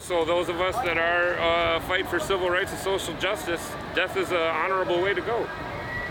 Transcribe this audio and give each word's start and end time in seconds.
So 0.00 0.24
those 0.24 0.48
of 0.48 0.60
us 0.60 0.74
that 0.76 0.96
are 0.96 1.38
uh, 1.38 1.80
fight 1.80 2.06
for 2.08 2.18
civil 2.18 2.48
rights 2.48 2.72
and 2.72 2.80
social 2.80 3.14
justice, 3.20 3.60
death 3.94 4.16
is 4.16 4.30
an 4.30 4.38
honorable 4.38 5.00
way 5.02 5.12
to 5.14 5.20
go. 5.20 5.46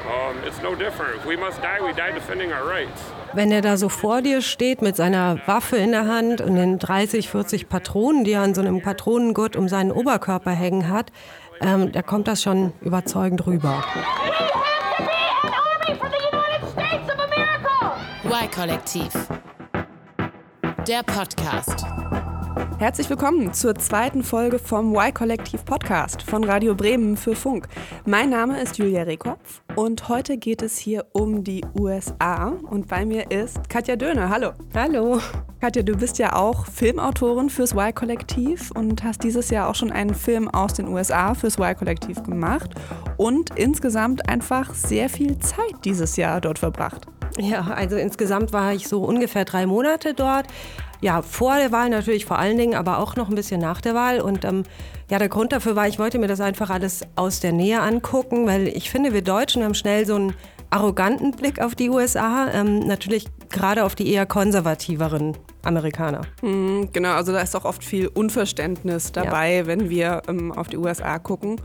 Um, 0.07 0.37
it's 0.45 0.61
no 0.61 0.75
different. 0.75 1.17
If 1.17 1.25
we 1.25 1.35
must 1.35 1.61
die, 1.61 1.81
we 1.81 1.91
die 1.93 2.11
defending 2.11 2.51
our 2.53 2.65
rights. 2.65 3.01
Wenn 3.33 3.51
er 3.51 3.61
da 3.61 3.77
so 3.77 3.89
vor 3.89 4.21
dir 4.21 4.41
steht 4.41 4.81
mit 4.81 4.95
seiner 4.95 5.39
Waffe 5.47 5.77
in 5.77 5.91
der 5.91 6.07
Hand 6.07 6.39
und 6.39 6.55
den 6.55 6.79
30, 6.79 7.29
40 7.29 7.67
Patronen, 7.67 8.23
die 8.23 8.31
er 8.33 8.41
an 8.41 8.53
so 8.53 8.61
einem 8.61 8.81
Patronengurt 8.81 9.55
um 9.55 9.67
seinen 9.67 9.91
Oberkörper 9.91 10.51
hängen 10.51 10.87
hat, 10.89 11.11
ähm, 11.59 11.91
da 11.91 12.01
kommt 12.01 12.27
das 12.27 12.41
schon 12.41 12.73
überzeugend 12.81 13.45
rüber. 13.45 13.83
Y-Kollektiv. 18.23 19.11
Der 20.87 21.03
Podcast. 21.03 21.85
Herzlich 22.79 23.09
willkommen 23.09 23.53
zur 23.53 23.75
zweiten 23.75 24.23
Folge 24.23 24.57
vom 24.57 24.95
Y-Kollektiv 24.95 25.65
Podcast 25.65 26.21
von 26.21 26.43
Radio 26.43 26.75
Bremen 26.75 27.17
für 27.17 27.35
Funk. 27.35 27.67
Mein 28.05 28.29
Name 28.29 28.61
ist 28.61 28.77
Julia 28.77 29.03
Rehkopf 29.03 29.61
und 29.75 30.07
heute 30.09 30.37
geht 30.37 30.61
es 30.61 30.77
hier 30.77 31.05
um 31.11 31.43
die 31.43 31.63
USA 31.77 32.53
und 32.69 32.87
bei 32.87 33.05
mir 33.05 33.29
ist 33.31 33.69
Katja 33.69 33.95
Döhne. 33.95 34.29
Hallo. 34.29 34.51
Hallo. 34.73 35.19
Katja, 35.61 35.83
du 35.83 35.97
bist 35.97 36.19
ja 36.19 36.35
auch 36.35 36.65
Filmautorin 36.67 37.49
fürs 37.49 37.73
Y-Kollektiv 37.73 38.71
und 38.71 39.03
hast 39.03 39.23
dieses 39.23 39.49
Jahr 39.49 39.69
auch 39.69 39.75
schon 39.75 39.91
einen 39.91 40.15
Film 40.15 40.47
aus 40.47 40.73
den 40.73 40.87
USA 40.87 41.33
fürs 41.33 41.59
Y-Kollektiv 41.59 42.23
gemacht 42.23 42.71
und 43.17 43.51
insgesamt 43.57 44.29
einfach 44.29 44.73
sehr 44.73 45.09
viel 45.09 45.37
Zeit 45.39 45.75
dieses 45.83 46.15
Jahr 46.15 46.39
dort 46.39 46.59
verbracht. 46.59 47.07
Ja, 47.37 47.61
also 47.61 47.95
insgesamt 47.95 48.53
war 48.53 48.73
ich 48.73 48.87
so 48.87 49.03
ungefähr 49.03 49.45
drei 49.45 49.65
Monate 49.65 50.13
dort. 50.13 50.47
Ja, 51.01 51.21
vor 51.21 51.55
der 51.55 51.71
Wahl 51.71 51.89
natürlich 51.89 52.25
vor 52.25 52.39
allen 52.39 52.57
Dingen, 52.57 52.75
aber 52.75 52.99
auch 52.99 53.15
noch 53.15 53.29
ein 53.29 53.35
bisschen 53.35 53.61
nach 53.61 53.79
der 53.79 53.95
Wahl. 53.95 54.19
Und 54.19 54.43
ähm, 54.43 54.63
ja, 55.09 55.17
der 55.17 55.29
Grund 55.29 55.53
dafür 55.53 55.75
war, 55.75 55.87
ich 55.87 55.97
wollte 55.97 56.19
mir 56.19 56.27
das 56.27 56.41
einfach 56.41 56.69
alles 56.69 57.01
aus 57.15 57.39
der 57.39 57.53
Nähe 57.53 57.81
angucken, 57.81 58.45
weil 58.45 58.67
ich 58.67 58.89
finde, 58.89 59.13
wir 59.13 59.21
Deutschen 59.21 59.63
haben 59.63 59.75
schnell 59.75 60.05
so 60.05 60.15
einen 60.15 60.33
arroganten 60.69 61.31
Blick 61.31 61.61
auf 61.61 61.73
die 61.73 61.89
USA. 61.89 62.49
Ähm, 62.51 62.79
natürlich 62.79 63.27
gerade 63.49 63.85
auf 63.85 63.95
die 63.95 64.11
eher 64.11 64.25
konservativeren 64.25 65.37
Amerikaner. 65.63 66.21
Mhm, 66.41 66.89
genau, 66.93 67.13
also 67.13 67.33
da 67.33 67.41
ist 67.41 67.55
auch 67.55 67.65
oft 67.65 67.83
viel 67.83 68.07
Unverständnis 68.07 69.11
dabei, 69.11 69.57
ja. 69.57 69.67
wenn 69.67 69.89
wir 69.89 70.21
ähm, 70.27 70.51
auf 70.51 70.67
die 70.67 70.77
USA 70.77 71.19
gucken. 71.19 71.59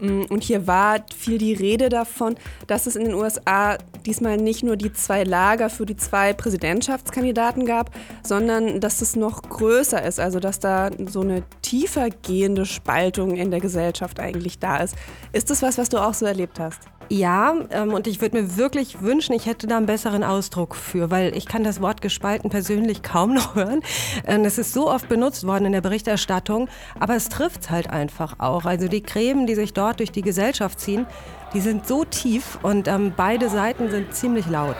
Mm, 0.00 0.22
und 0.30 0.44
hier 0.44 0.66
war 0.66 0.98
viel 1.16 1.38
die 1.38 1.52
Rede 1.52 1.88
davon, 1.88 2.36
dass 2.68 2.86
es 2.86 2.94
in 2.94 3.04
den 3.04 3.14
USA 3.14 3.76
diesmal 4.06 4.36
nicht 4.36 4.62
nur 4.62 4.76
die 4.76 4.92
zwei 4.92 5.24
Lager 5.24 5.68
für 5.68 5.84
die 5.84 5.96
zwei 5.96 6.32
Präsidentschaftskandidaten 6.32 7.66
gab, 7.66 7.90
sondern 8.22 8.80
dass 8.80 9.02
es 9.02 9.16
noch 9.16 9.42
größer 9.42 10.02
ist, 10.02 10.20
also 10.20 10.38
dass 10.38 10.60
da 10.60 10.90
so 11.06 11.22
eine 11.22 11.42
tiefer 11.62 12.10
gehende 12.10 12.66
Spaltung 12.66 13.36
in 13.36 13.50
der 13.50 13.60
Gesellschaft 13.60 14.20
eigentlich 14.20 14.58
da 14.58 14.78
ist. 14.78 14.94
Ist 15.32 15.50
das 15.50 15.62
was, 15.62 15.76
was 15.76 15.88
du 15.88 15.98
auch 15.98 16.14
so 16.14 16.26
erlebt 16.26 16.60
hast? 16.60 16.80
Ja, 17.12 17.56
ähm, 17.70 17.92
und 17.92 18.06
ich 18.06 18.20
würde 18.20 18.40
mir 18.40 18.56
wirklich 18.56 19.02
wünschen, 19.02 19.32
ich 19.32 19.46
hätte 19.46 19.66
da 19.66 19.76
einen 19.76 19.86
besseren 19.86 20.22
Ausdruck 20.22 20.76
für, 20.76 21.10
weil 21.10 21.36
ich 21.36 21.44
kann 21.44 21.64
das 21.64 21.80
Wort 21.80 22.02
gespalten 22.02 22.50
persönlich 22.50 23.02
kaum 23.02 23.34
noch 23.34 23.56
hören. 23.56 23.82
Ähm, 24.28 24.44
es 24.44 24.58
ist 24.58 24.72
so 24.72 24.88
oft 24.88 25.08
benutzt 25.08 25.44
worden 25.44 25.64
in 25.64 25.72
der 25.72 25.80
Berichterstattung, 25.80 26.68
aber 27.00 27.16
es 27.16 27.28
trifft 27.28 27.68
halt 27.68 27.90
einfach 27.90 28.38
auch. 28.38 28.64
Also 28.64 28.86
die 28.86 29.02
Gräben, 29.02 29.48
die 29.48 29.56
sich 29.56 29.72
dort 29.72 29.98
durch 29.98 30.12
die 30.12 30.22
Gesellschaft 30.22 30.78
ziehen, 30.78 31.04
die 31.52 31.60
sind 31.60 31.84
so 31.84 32.04
tief 32.04 32.60
und 32.62 32.86
ähm, 32.86 33.12
beide 33.16 33.48
Seiten 33.48 33.90
sind 33.90 34.14
ziemlich 34.14 34.46
laut. 34.46 34.76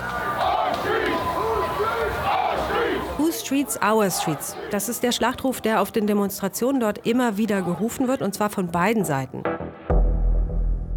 Who 3.19 3.33
Streets, 3.33 3.77
Our 3.83 4.09
Streets. 4.09 4.55
Das 4.71 4.89
ist 4.89 5.03
der 5.03 5.11
Schlachtruf, 5.11 5.61
der 5.61 5.81
auf 5.81 5.91
den 5.91 6.07
Demonstrationen 6.07 6.81
dort 6.81 7.05
immer 7.09 7.39
wieder 7.39 7.61
gerufen 7.63 8.07
wird, 8.07 8.23
und 8.23 8.35
zwar 8.35 8.51
von 8.51 8.69
beiden 8.69 9.05
Seiten. 9.05 9.43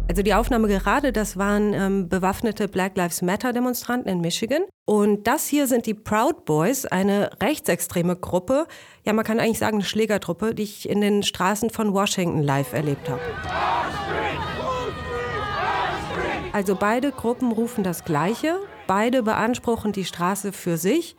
Also 0.06 0.22
die 0.22 0.34
Aufnahme 0.34 0.68
gerade, 0.68 1.12
das 1.12 1.38
waren 1.38 1.72
ähm, 1.72 2.08
bewaffnete 2.08 2.68
Black 2.68 2.96
Lives 2.96 3.22
Matter 3.22 3.54
Demonstranten 3.54 4.10
in 4.10 4.20
Michigan. 4.20 4.62
Und 4.84 5.26
das 5.26 5.48
hier 5.48 5.66
sind 5.66 5.86
die 5.86 5.94
Proud 5.94 6.44
Boys, 6.44 6.84
eine 6.84 7.30
rechtsextreme 7.42 8.14
Gruppe. 8.14 8.66
Ja, 9.04 9.14
man 9.14 9.24
kann 9.24 9.40
eigentlich 9.40 9.58
sagen 9.58 9.78
eine 9.78 9.84
Schlägertruppe, 9.84 10.54
die 10.54 10.64
ich 10.64 10.88
in 10.88 11.00
den 11.00 11.22
Straßen 11.22 11.70
von 11.70 11.94
Washington 11.94 12.42
live 12.42 12.74
erlebt 12.74 13.08
habe. 13.08 13.20
Also 16.52 16.76
beide 16.76 17.10
Gruppen 17.10 17.50
rufen 17.50 17.82
das 17.82 18.04
Gleiche. 18.04 18.60
Beide 18.86 19.22
beanspruchen 19.22 19.92
die 19.92 20.04
Straße 20.04 20.52
für 20.52 20.76
sich. 20.76 21.16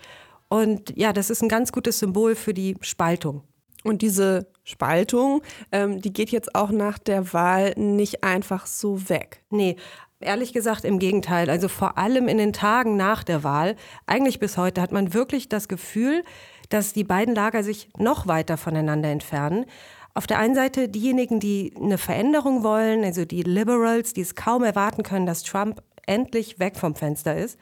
Und 0.47 0.95
ja, 0.95 1.11
das 1.11 1.31
ist 1.31 1.41
ein 1.41 1.49
ganz 1.49 1.71
gutes 1.71 1.97
Symbol 1.97 2.35
für 2.35 2.53
die 2.53 2.77
Spaltung. 2.81 3.41
Und 3.85 4.01
diese 4.01 4.47
Spaltung, 4.63 5.43
ähm, 5.71 6.01
die 6.01 6.11
geht 6.11 6.31
jetzt 6.31 6.55
auch 6.55 6.71
nach 6.71 6.97
der 6.97 7.33
Wahl 7.33 7.73
nicht 7.77 8.23
einfach 8.23 8.65
so 8.65 9.09
weg. 9.09 9.43
Nee, 9.49 9.77
Ehrlich 10.21 10.53
gesagt 10.53 10.85
im 10.85 10.97
Gegenteil. 10.97 11.49
Also 11.49 11.67
vor 11.67 11.97
allem 11.97 12.29
in 12.29 12.37
den 12.37 12.53
Tagen 12.53 12.95
nach 12.95 13.23
der 13.23 13.43
Wahl, 13.43 13.75
eigentlich 14.07 14.39
bis 14.39 14.57
heute, 14.57 14.81
hat 14.81 14.93
man 14.93 15.13
wirklich 15.13 15.49
das 15.49 15.67
Gefühl, 15.67 16.23
dass 16.69 16.93
die 16.93 17.03
beiden 17.03 17.35
Lager 17.35 17.63
sich 17.63 17.89
noch 17.97 18.25
weiter 18.25 18.57
voneinander 18.57 19.09
entfernen. 19.09 19.65
Auf 20.13 20.25
der 20.25 20.39
einen 20.39 20.55
Seite 20.55 20.87
diejenigen, 20.87 21.41
die 21.41 21.73
eine 21.79 21.97
Veränderung 21.97 22.63
wollen, 22.63 23.03
also 23.03 23.25
die 23.25 23.43
Liberals, 23.43 24.13
die 24.13 24.21
es 24.21 24.35
kaum 24.35 24.63
erwarten 24.63 25.03
können, 25.03 25.25
dass 25.25 25.43
Trump 25.43 25.83
endlich 26.07 26.59
weg 26.59 26.77
vom 26.77 26.95
Fenster 26.95 27.35
ist. 27.35 27.59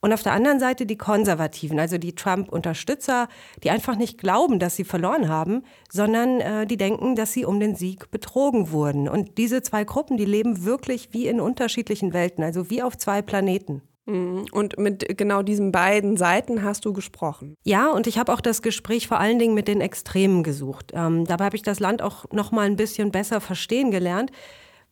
Und 0.00 0.12
auf 0.12 0.22
der 0.22 0.32
anderen 0.32 0.60
Seite 0.60 0.86
die 0.86 0.96
Konservativen, 0.96 1.78
also 1.78 1.98
die 1.98 2.14
Trump-Unterstützer, 2.14 3.28
die 3.62 3.70
einfach 3.70 3.96
nicht 3.96 4.18
glauben, 4.18 4.58
dass 4.58 4.76
sie 4.76 4.84
verloren 4.84 5.28
haben, 5.28 5.62
sondern 5.90 6.40
äh, 6.40 6.66
die 6.66 6.78
denken, 6.78 7.16
dass 7.16 7.32
sie 7.32 7.44
um 7.44 7.60
den 7.60 7.74
Sieg 7.74 8.10
betrogen 8.10 8.70
wurden. 8.70 9.08
Und 9.08 9.36
diese 9.36 9.62
zwei 9.62 9.84
Gruppen, 9.84 10.16
die 10.16 10.24
leben 10.24 10.64
wirklich 10.64 11.10
wie 11.12 11.26
in 11.26 11.40
unterschiedlichen 11.40 12.14
Welten, 12.14 12.42
also 12.42 12.70
wie 12.70 12.82
auf 12.82 12.96
zwei 12.96 13.20
Planeten. 13.20 13.82
Mhm. 14.06 14.46
Und 14.52 14.78
mit 14.78 15.18
genau 15.18 15.42
diesen 15.42 15.70
beiden 15.70 16.16
Seiten 16.16 16.64
hast 16.64 16.86
du 16.86 16.94
gesprochen. 16.94 17.54
Ja, 17.64 17.90
und 17.90 18.06
ich 18.06 18.18
habe 18.18 18.32
auch 18.32 18.40
das 18.40 18.62
Gespräch 18.62 19.06
vor 19.06 19.20
allen 19.20 19.38
Dingen 19.38 19.54
mit 19.54 19.68
den 19.68 19.82
Extremen 19.82 20.42
gesucht. 20.42 20.92
Ähm, 20.94 21.26
dabei 21.26 21.44
habe 21.44 21.56
ich 21.56 21.62
das 21.62 21.78
Land 21.78 22.00
auch 22.00 22.24
noch 22.32 22.52
mal 22.52 22.66
ein 22.66 22.76
bisschen 22.76 23.10
besser 23.10 23.40
verstehen 23.40 23.90
gelernt 23.90 24.32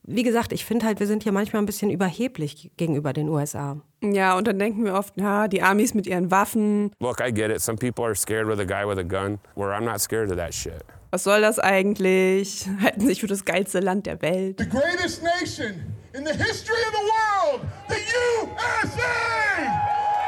wie 0.09 0.23
gesagt, 0.23 0.51
ich 0.51 0.65
finde 0.65 0.85
halt, 0.85 0.99
wir 0.99 1.07
sind 1.07 1.23
hier 1.23 1.31
manchmal 1.31 1.61
ein 1.61 1.65
bisschen 1.65 1.91
überheblich 1.91 2.71
gegenüber 2.77 3.13
den 3.13 3.29
USA. 3.29 3.77
Ja, 4.01 4.37
und 4.37 4.47
dann 4.47 4.57
denken 4.57 4.83
wir 4.83 4.95
oft, 4.95 5.13
na, 5.17 5.47
die 5.47 5.61
Amis 5.61 5.93
mit 5.93 6.07
ihren 6.07 6.31
Waffen. 6.31 6.91
Look, 6.99 7.19
I 7.19 7.31
get 7.31 7.51
it. 7.51 7.61
Some 7.61 7.77
people 7.77 8.03
are 8.05 8.15
scared 8.15 8.47
with 8.47 8.59
a 8.59 8.65
guy 8.65 8.87
with 8.87 8.97
a 8.97 9.03
gun, 9.03 9.39
where 9.55 9.73
I'm 9.73 9.85
not 9.85 10.01
scared 10.01 10.31
of 10.31 10.37
that 10.37 10.53
shit. 10.53 10.83
Was 11.11 11.23
soll 11.23 11.41
das 11.41 11.59
eigentlich? 11.59 12.67
Halten 12.81 13.05
sich 13.05 13.21
für 13.21 13.27
das 13.27 13.45
geilste 13.45 13.79
Land 13.79 14.05
der 14.05 14.21
Welt. 14.21 14.59
The 14.59 14.69
greatest 14.69 15.23
nation 15.23 15.75
in 16.13 16.25
the 16.25 16.33
history 16.33 16.81
of 16.87 16.93
the 16.93 17.05
world, 17.05 17.61
the 17.87 17.95
USA! 17.95 19.29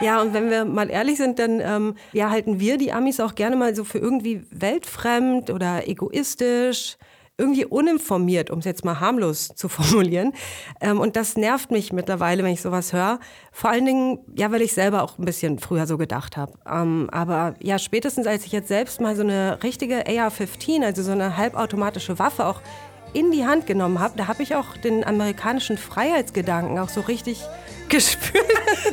Ja, 0.01 0.21
und 0.21 0.33
wenn 0.33 0.49
wir 0.49 0.65
mal 0.65 0.89
ehrlich 0.89 1.17
sind, 1.17 1.37
dann 1.37 1.59
ähm, 1.59 1.95
ja, 2.11 2.31
halten 2.31 2.59
wir 2.59 2.77
die 2.77 2.91
Amis 2.91 3.19
auch 3.19 3.35
gerne 3.35 3.55
mal 3.55 3.75
so 3.75 3.83
für 3.83 3.99
irgendwie 3.99 4.43
weltfremd 4.49 5.51
oder 5.51 5.87
egoistisch 5.87 6.97
irgendwie 7.41 7.65
uninformiert, 7.65 8.51
um 8.51 8.59
es 8.59 8.65
jetzt 8.65 8.85
mal 8.85 8.99
harmlos 8.99 9.49
zu 9.55 9.67
formulieren. 9.69 10.33
Ähm, 10.79 10.99
und 10.99 11.15
das 11.15 11.35
nervt 11.35 11.71
mich 11.71 11.91
mittlerweile, 11.91 12.43
wenn 12.43 12.53
ich 12.53 12.61
sowas 12.61 12.93
höre. 12.93 13.19
Vor 13.51 13.69
allen 13.71 13.85
Dingen, 13.85 14.19
ja, 14.35 14.51
weil 14.51 14.61
ich 14.61 14.73
selber 14.73 15.03
auch 15.03 15.17
ein 15.17 15.25
bisschen 15.25 15.59
früher 15.59 15.87
so 15.87 15.97
gedacht 15.97 16.37
habe. 16.37 16.53
Ähm, 16.69 17.09
aber 17.11 17.55
ja, 17.59 17.79
spätestens 17.79 18.27
als 18.27 18.45
ich 18.45 18.51
jetzt 18.51 18.67
selbst 18.67 19.01
mal 19.01 19.15
so 19.15 19.23
eine 19.23 19.59
richtige 19.63 20.05
AR-15, 20.07 20.83
also 20.83 21.01
so 21.03 21.11
eine 21.11 21.35
halbautomatische 21.35 22.19
Waffe 22.19 22.45
auch 22.45 22.61
in 23.13 23.31
die 23.31 23.45
Hand 23.45 23.67
genommen 23.67 23.99
habe, 23.99 24.13
da 24.17 24.27
habe 24.27 24.43
ich 24.43 24.55
auch 24.55 24.77
den 24.77 25.03
amerikanischen 25.03 25.77
Freiheitsgedanken 25.77 26.79
auch 26.79 26.89
so 26.89 27.01
richtig 27.01 27.43
gespürt. 27.89 28.45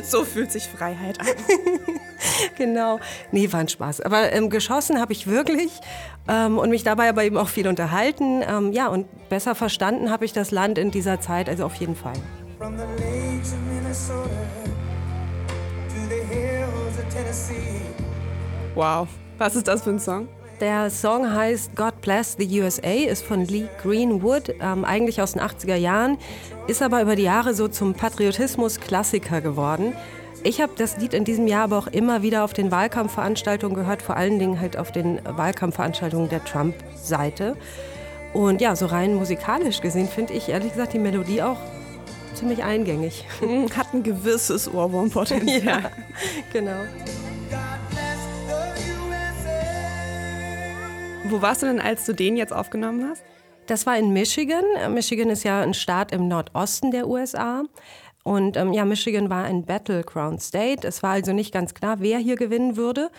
so 0.03 0.25
fühlt 0.25 0.51
sich 0.51 0.67
Freiheit 0.67 1.19
an. 1.21 1.27
genau. 2.57 2.99
Nee, 3.31 3.51
war 3.51 3.61
ein 3.61 3.69
Spaß. 3.69 4.01
Aber 4.01 4.33
ähm, 4.33 4.49
geschossen 4.49 4.99
habe 4.99 5.13
ich 5.13 5.27
wirklich 5.27 5.71
ähm, 6.27 6.57
und 6.57 6.69
mich 6.69 6.83
dabei 6.83 7.09
aber 7.09 7.23
eben 7.23 7.37
auch 7.37 7.47
viel 7.47 7.67
unterhalten. 7.67 8.41
Ähm, 8.47 8.71
ja, 8.73 8.87
und 8.87 9.07
besser 9.29 9.55
verstanden 9.55 10.11
habe 10.11 10.25
ich 10.25 10.33
das 10.33 10.51
Land 10.51 10.77
in 10.77 10.91
dieser 10.91 11.21
Zeit, 11.21 11.49
also 11.49 11.65
auf 11.65 11.75
jeden 11.75 11.95
Fall. 11.95 12.13
Wow, 18.75 19.07
was 19.37 19.55
ist 19.55 19.67
das 19.67 19.83
für 19.83 19.91
ein 19.91 19.99
Song? 19.99 20.27
Der 20.59 20.89
Song 20.89 21.33
heißt 21.33 21.73
God 21.77 22.01
Bless 22.01 22.35
the 22.37 22.61
USA, 22.61 22.89
ist 22.89 23.23
von 23.23 23.45
Lee 23.45 23.69
Greenwood, 23.81 24.53
ähm, 24.59 24.83
eigentlich 24.83 25.21
aus 25.21 25.33
den 25.33 25.41
80er 25.41 25.75
Jahren, 25.75 26.17
ist 26.67 26.81
aber 26.81 27.01
über 27.01 27.15
die 27.15 27.23
Jahre 27.23 27.53
so 27.53 27.69
zum 27.69 27.93
Patriotismus-Klassiker 27.93 29.39
geworden. 29.39 29.93
Ich 30.43 30.61
habe 30.61 30.73
das 30.77 30.97
Lied 30.97 31.13
in 31.13 31.23
diesem 31.23 31.47
Jahr 31.47 31.63
aber 31.63 31.77
auch 31.77 31.87
immer 31.87 32.23
wieder 32.23 32.43
auf 32.43 32.51
den 32.51 32.71
Wahlkampfveranstaltungen 32.71 33.73
gehört, 33.73 34.01
vor 34.01 34.17
allen 34.17 34.37
Dingen 34.37 34.59
halt 34.59 34.75
auf 34.75 34.91
den 34.91 35.21
Wahlkampfveranstaltungen 35.23 36.27
der 36.27 36.43
Trump-Seite. 36.43 37.55
Und 38.33 38.59
ja, 38.59 38.75
so 38.75 38.85
rein 38.87 39.15
musikalisch 39.15 39.79
gesehen 39.79 40.09
finde 40.09 40.33
ich 40.33 40.49
ehrlich 40.49 40.73
gesagt 40.73 40.91
die 40.91 40.99
Melodie 40.99 41.41
auch 41.41 41.57
ziemlich 42.33 42.63
eingängig. 42.63 43.25
Hat 43.77 43.93
ein 43.93 44.03
gewisses 44.03 44.71
Ohrwurmpotenzial. 44.73 45.63
ja, 45.63 45.91
genau. 46.51 46.81
Wo 51.29 51.43
warst 51.43 51.61
du 51.61 51.67
denn, 51.67 51.79
als 51.79 52.05
du 52.05 52.13
den 52.13 52.37
jetzt 52.37 52.51
aufgenommen 52.51 53.07
hast? 53.07 53.23
Das 53.67 53.85
war 53.85 53.97
in 53.97 54.11
Michigan. 54.11 54.63
Michigan 54.89 55.29
ist 55.29 55.43
ja 55.43 55.61
ein 55.61 55.75
Staat 55.75 56.11
im 56.11 56.27
Nordosten 56.27 56.89
der 56.89 57.07
USA. 57.07 57.63
Und 58.23 58.57
ähm, 58.57 58.73
ja, 58.73 58.83
Michigan 58.83 59.29
war 59.29 59.43
ein 59.43 59.63
Battleground 59.63 60.41
State. 60.41 60.87
Es 60.87 61.03
war 61.03 61.11
also 61.11 61.31
nicht 61.31 61.53
ganz 61.53 61.75
klar, 61.75 61.97
wer 61.99 62.17
hier 62.17 62.35
gewinnen 62.35 62.77
würde. 62.77 63.11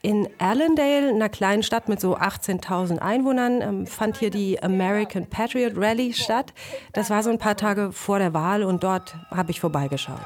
In 0.00 0.26
Allendale, 0.38 1.10
einer 1.10 1.28
kleinen 1.28 1.62
Stadt 1.62 1.90
mit 1.90 2.00
so 2.00 2.16
18.000 2.16 2.98
Einwohnern, 2.98 3.60
ähm, 3.60 3.86
fand 3.86 4.16
hier 4.16 4.30
die 4.30 4.62
American 4.62 5.26
Patriot 5.26 5.74
Rally 5.76 6.14
statt. 6.14 6.54
Das 6.94 7.10
war 7.10 7.22
so 7.22 7.28
ein 7.28 7.38
paar 7.38 7.56
Tage 7.56 7.92
vor 7.92 8.18
der 8.18 8.32
Wahl 8.32 8.64
und 8.64 8.82
dort 8.82 9.14
habe 9.30 9.50
ich 9.50 9.60
vorbeigeschaut. 9.60 10.20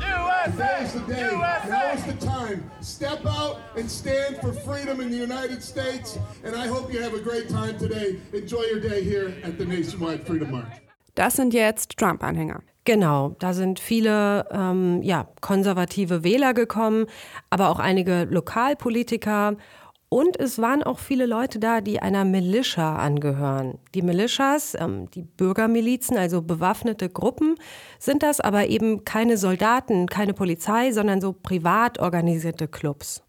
Today 0.00 0.82
is 0.82 0.92
the 0.94 1.00
day. 1.00 1.30
Now 1.68 1.92
is 1.92 2.04
the 2.04 2.26
time. 2.26 2.70
Step 2.80 3.26
out 3.26 3.58
and 3.76 3.90
stand 3.90 4.38
for 4.38 4.52
freedom 4.52 5.00
in 5.00 5.10
the 5.10 5.16
United 5.16 5.62
States. 5.62 6.18
And 6.44 6.56
I 6.56 6.66
hope 6.66 6.92
you 6.92 7.02
have 7.02 7.14
a 7.14 7.20
great 7.20 7.48
time 7.48 7.78
today. 7.78 8.18
Enjoy 8.32 8.62
your 8.72 8.80
day 8.80 9.02
here 9.04 9.34
at 9.44 9.58
the 9.58 9.64
Nationwide 9.64 10.26
Freedom 10.26 10.50
March. 10.50 10.80
Das 11.14 11.34
sind 11.36 11.52
jetzt 11.52 11.98
Trump-Anhänger. 11.98 12.62
Genau, 12.84 13.36
da 13.38 13.52
sind 13.52 13.78
viele 13.78 14.46
ähm, 14.50 15.02
ja, 15.02 15.28
konservative 15.42 16.24
Wähler 16.24 16.54
gekommen, 16.54 17.06
aber 17.50 17.68
auch 17.68 17.78
einige 17.78 18.24
Lokalpolitiker. 18.24 19.56
Und 20.12 20.40
es 20.40 20.58
waren 20.58 20.82
auch 20.82 20.98
viele 20.98 21.24
Leute 21.24 21.60
da, 21.60 21.80
die 21.80 22.02
einer 22.02 22.24
Militia 22.24 22.96
angehören. 22.96 23.78
Die 23.94 24.02
Militias, 24.02 24.76
ähm, 24.76 25.08
die 25.12 25.22
Bürgermilizen, 25.22 26.18
also 26.18 26.42
bewaffnete 26.42 27.08
Gruppen, 27.08 27.54
sind 28.00 28.24
das 28.24 28.40
aber 28.40 28.66
eben 28.66 29.04
keine 29.04 29.36
Soldaten, 29.36 30.08
keine 30.08 30.34
Polizei, 30.34 30.90
sondern 30.90 31.20
so 31.20 31.32
privat 31.32 32.00
organisierte 32.00 32.66
Clubs. 32.66 33.22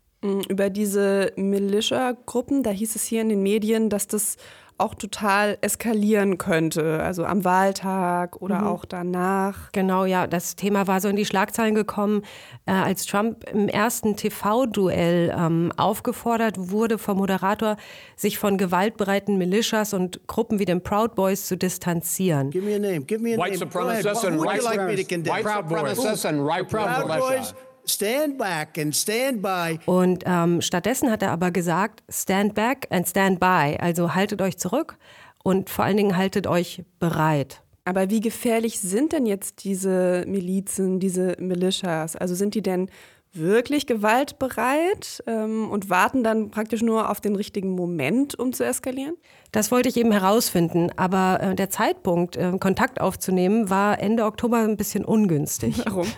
Über 0.50 0.72
diese 0.72 1.34
Militia-Gruppen, 1.36 2.64
da 2.64 2.72
hieß 2.72 2.96
es 2.96 3.06
hier 3.06 3.22
in 3.22 3.30
den 3.30 3.44
Medien, 3.44 3.90
dass 3.90 4.08
das 4.08 4.38
auch 4.82 4.96
total 4.96 5.58
eskalieren 5.62 6.38
könnte, 6.38 7.02
also 7.02 7.24
am 7.24 7.46
Wahltag 7.46 8.42
oder 8.42 8.62
mhm. 8.62 8.68
auch 8.68 8.86
danach. 8.86 9.72
Genau, 9.72 10.06
ja, 10.06 10.28
das 10.28 10.56
Thema 10.56 10.88
war 10.88 11.00
so 11.00 11.08
in 11.08 11.16
die 11.16 11.26
Schlagzeilen 11.26 11.76
gekommen, 11.76 12.24
äh, 12.66 12.72
als 12.72 13.06
Trump 13.06 13.46
im 13.50 13.70
ersten 13.70 14.16
TV-Duell 14.16 15.34
ähm, 15.38 15.72
aufgefordert 15.78 16.56
wurde 16.58 16.98
vom 16.98 17.18
Moderator, 17.18 17.78
sich 18.16 18.38
von 18.38 18.58
gewaltbereiten 18.58 19.38
Militias 19.38 19.94
und 19.94 20.28
Gruppen 20.28 20.60
wie 20.60 20.66
den 20.66 20.82
Proud 20.82 21.16
Boys 21.16 21.46
zu 21.46 21.56
distanzieren. 21.58 22.50
Give 22.50 22.66
me 22.66 22.76
a 22.76 22.80
name. 22.80 23.02
Give 23.02 23.22
me 23.22 23.36
a 23.36 23.38
White 23.38 23.60
name. 23.60 23.72
supremacists 23.72 24.26
and 24.26 24.40
White, 24.40 24.64
white, 24.64 24.64
like 24.64 25.26
white 25.28 25.48
supremacists 25.48 26.26
and 26.26 26.46
white 26.46 26.68
Proud. 26.68 27.08
Boys. 27.08 27.54
Stand 27.86 28.38
back 28.38 28.78
and 28.78 28.96
stand 28.96 29.42
by. 29.42 29.80
Und 29.86 30.24
ähm, 30.26 30.62
stattdessen 30.62 31.10
hat 31.12 31.22
er 31.22 31.32
aber 31.32 31.52
gesagt, 31.52 32.04
stand 32.10 32.54
back 32.54 32.88
and 32.90 33.08
stand 33.08 33.40
by. 33.40 33.78
Also 33.80 34.14
haltet 34.14 34.42
euch 34.42 34.58
zurück 34.58 34.98
und 35.44 35.70
vor 35.70 35.86
allen 35.86 35.98
Dingen 35.98 36.18
haltet 36.18 36.48
euch 36.48 36.84
bereit. 37.00 37.62
Aber 37.86 38.10
wie 38.10 38.20
gefährlich 38.20 38.80
sind 38.80 39.12
denn 39.12 39.26
jetzt 39.26 39.64
diese 39.64 40.24
Milizen, 40.28 41.00
diese 41.00 41.36
Militias? 41.40 42.16
Also 42.16 42.36
sind 42.36 42.54
die 42.54 42.62
denn 42.62 42.90
wirklich 43.34 43.88
gewaltbereit 43.88 45.24
ähm, 45.26 45.70
und 45.72 45.90
warten 45.90 46.24
dann 46.24 46.52
praktisch 46.52 46.82
nur 46.82 47.10
auf 47.10 47.22
den 47.22 47.36
richtigen 47.36 47.72
Moment, 47.72 48.38
um 48.38 48.52
zu 48.54 48.66
eskalieren? 48.66 49.16
Das 49.52 49.72
wollte 49.72 49.90
ich 49.90 49.98
eben 49.98 50.12
herausfinden, 50.12 50.90
aber 50.98 51.40
äh, 51.42 51.56
der 51.56 51.70
Zeitpunkt, 51.70 52.36
äh, 52.36 52.52
Kontakt 52.60 53.00
aufzunehmen, 53.00 53.70
war 53.70 54.00
Ende 54.00 54.26
Oktober 54.26 54.58
ein 54.58 54.78
bisschen 54.78 55.06
ungünstig. 55.06 55.82
Warum? 55.86 56.08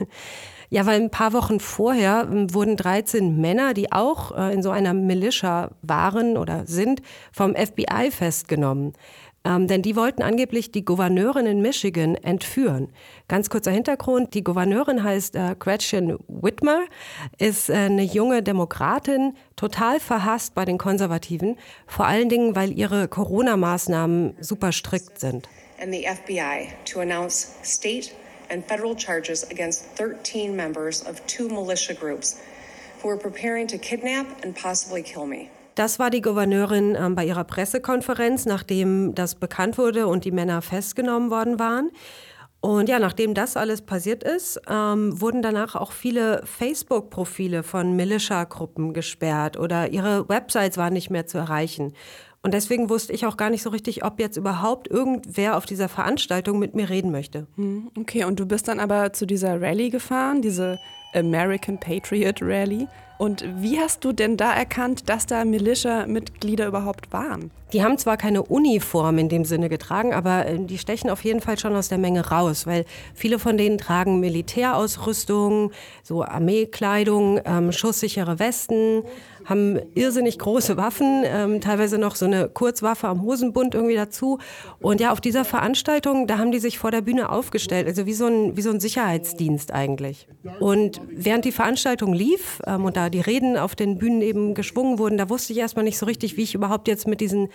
Ja, 0.73 0.87
weil 0.87 0.99
ein 0.99 1.11
paar 1.11 1.33
Wochen 1.33 1.59
vorher 1.59 2.27
ähm, 2.31 2.51
wurden 2.51 2.77
13 2.77 3.39
Männer, 3.39 3.75
die 3.75 3.91
auch 3.91 4.35
äh, 4.35 4.51
in 4.51 4.63
so 4.63 4.71
einer 4.71 4.95
Militia 4.95 5.69
waren 5.83 6.35
oder 6.35 6.65
sind, 6.65 7.03
vom 7.31 7.53
FBI 7.55 8.09
festgenommen. 8.09 8.93
Ähm, 9.45 9.67
denn 9.67 9.83
die 9.83 9.95
wollten 9.95 10.23
angeblich 10.23 10.71
die 10.71 10.83
Gouverneurin 10.83 11.45
in 11.45 11.61
Michigan 11.61 12.15
entführen. 12.15 12.91
Ganz 13.27 13.51
kurzer 13.51 13.69
Hintergrund, 13.69 14.33
die 14.33 14.43
Gouverneurin 14.43 15.03
heißt 15.03 15.35
äh, 15.35 15.55
Gretchen 15.59 16.17
Whitmer, 16.27 16.85
ist 17.37 17.69
äh, 17.69 17.73
eine 17.73 18.01
junge 18.01 18.41
Demokratin, 18.41 19.35
total 19.55 19.99
verhasst 19.99 20.55
bei 20.55 20.65
den 20.65 20.79
Konservativen, 20.79 21.55
vor 21.85 22.07
allen 22.07 22.29
Dingen, 22.29 22.55
weil 22.55 22.71
ihre 22.71 23.07
Corona-Maßnahmen 23.07 24.37
super 24.39 24.71
strikt 24.71 25.19
sind. 25.19 25.47
And 25.79 25.93
the 25.93 26.07
FBI 26.07 26.69
to 26.85 27.01
announce 27.01 27.59
state 27.61 28.09
and 28.49 28.63
federal 28.65 28.95
charges 28.95 29.43
against 29.49 29.85
13 29.95 30.55
members 30.55 31.01
of 31.01 31.25
two 31.27 31.47
militia 31.49 31.93
groups 31.93 32.39
who 33.01 33.09
were 33.09 33.17
preparing 33.17 33.67
to 33.67 33.77
kidnap 33.77 34.25
and 34.43 34.55
possibly 34.55 35.03
kill 35.03 35.25
me. 35.25 35.49
Das 35.75 35.97
war 35.97 36.11
die 36.11 36.21
Gouverneurin 36.21 36.95
äh, 36.95 37.09
bei 37.09 37.25
ihrer 37.25 37.43
Pressekonferenz, 37.43 38.45
nachdem 38.45 39.15
das 39.15 39.35
bekannt 39.35 39.77
wurde 39.77 40.07
und 40.07 40.23
die 40.23 40.31
Männer 40.31 40.61
festgenommen 40.61 41.31
worden 41.31 41.57
waren. 41.57 41.89
Und 42.65 42.87
ja, 42.87 42.97
nachdem 42.97 43.33
das 43.33 43.57
alles 43.57 43.81
passiert 43.81 44.23
ist, 44.23 44.57
ähm, 44.69 45.19
wurden 45.19 45.41
danach 45.41 45.75
auch 45.75 45.91
viele 45.91 46.41
Facebook-Profile 46.45 47.61
von 47.61 47.97
Militia-Gruppen 47.97 48.93
gesperrt 48.93 49.59
oder 49.59 49.89
ihre 49.91 50.29
Websites 50.29 50.77
waren 50.77 50.93
nicht 50.93 51.09
mehr 51.09 51.27
zu 51.27 51.37
erreichen. 51.37 51.91
Und 52.41 52.53
deswegen 52.53 52.89
wusste 52.89 53.11
ich 53.11 53.25
auch 53.25 53.35
gar 53.35 53.49
nicht 53.49 53.63
so 53.63 53.69
richtig, 53.69 54.05
ob 54.05 54.17
jetzt 54.17 54.37
überhaupt 54.37 54.87
irgendwer 54.89 55.57
auf 55.57 55.65
dieser 55.65 55.89
Veranstaltung 55.89 56.57
mit 56.57 56.73
mir 56.73 56.89
reden 56.89 57.11
möchte. 57.11 57.47
Hm, 57.57 57.91
okay, 57.99 58.23
und 58.23 58.39
du 58.39 58.45
bist 58.45 58.69
dann 58.69 58.79
aber 58.79 59.11
zu 59.11 59.25
dieser 59.25 59.61
Rallye 59.61 59.89
gefahren, 59.89 60.41
diese 60.41 60.79
American 61.13 61.77
Patriot 61.77 62.41
Rally. 62.41 62.87
Und 63.23 63.45
wie 63.61 63.79
hast 63.79 64.03
du 64.03 64.11
denn 64.11 64.35
da 64.35 64.53
erkannt, 64.53 65.07
dass 65.07 65.25
da 65.25 65.45
Militia-Mitglieder 65.45 66.67
überhaupt 66.67 67.13
waren? 67.13 67.51
Die 67.71 67.81
haben 67.81 67.97
zwar 67.97 68.17
keine 68.17 68.43
Uniform 68.43 69.17
in 69.17 69.29
dem 69.29 69.45
Sinne 69.45 69.69
getragen, 69.69 70.13
aber 70.13 70.45
äh, 70.45 70.59
die 70.59 70.77
stechen 70.77 71.09
auf 71.09 71.23
jeden 71.23 71.39
Fall 71.39 71.57
schon 71.57 71.73
aus 71.73 71.87
der 71.87 71.99
Menge 71.99 72.27
raus, 72.27 72.67
weil 72.67 72.83
viele 73.15 73.39
von 73.39 73.57
denen 73.57 73.77
tragen 73.77 74.19
Militärausrüstung, 74.19 75.71
so 76.03 76.21
Armeekleidung, 76.21 77.39
ähm, 77.45 77.71
schusssichere 77.71 78.39
Westen, 78.39 79.03
haben 79.45 79.79
irrsinnig 79.95 80.39
große 80.39 80.77
Waffen, 80.77 81.23
ähm, 81.25 81.61
teilweise 81.61 81.97
noch 81.97 82.15
so 82.15 82.25
eine 82.25 82.49
Kurzwaffe 82.49 83.07
am 83.07 83.21
Hosenbund 83.21 83.75
irgendwie 83.75 83.95
dazu. 83.95 84.39
Und 84.79 85.01
ja, 85.01 85.11
auf 85.11 85.21
dieser 85.21 85.45
Veranstaltung, 85.45 86.27
da 86.27 86.37
haben 86.37 86.51
die 86.51 86.59
sich 86.59 86.77
vor 86.77 86.91
der 86.91 87.01
Bühne 87.01 87.29
aufgestellt, 87.29 87.87
also 87.87 88.05
wie 88.05 88.13
so 88.13 88.25
ein, 88.25 88.57
wie 88.57 88.61
so 88.61 88.69
ein 88.69 88.79
Sicherheitsdienst 88.79 89.71
eigentlich. 89.71 90.27
Und 90.59 91.01
während 91.09 91.45
die 91.45 91.51
Veranstaltung 91.51 92.13
lief 92.13 92.61
ähm, 92.67 92.85
und 92.85 92.97
da 92.97 93.09
die 93.09 93.21
Reden 93.21 93.57
auf 93.57 93.75
den 93.75 93.97
Bühnen 93.97 94.21
eben 94.21 94.53
geschwungen 94.53 94.99
wurden, 94.99 95.17
da 95.17 95.29
wusste 95.29 95.53
ich 95.53 95.59
erstmal 95.59 95.85
nicht 95.85 95.97
so 95.97 96.05
richtig, 96.05 96.37
wie 96.37 96.43
ich 96.43 96.55
überhaupt 96.55 96.87
jetzt 96.87 97.07
mit 97.07 97.21
diesen 97.21 97.49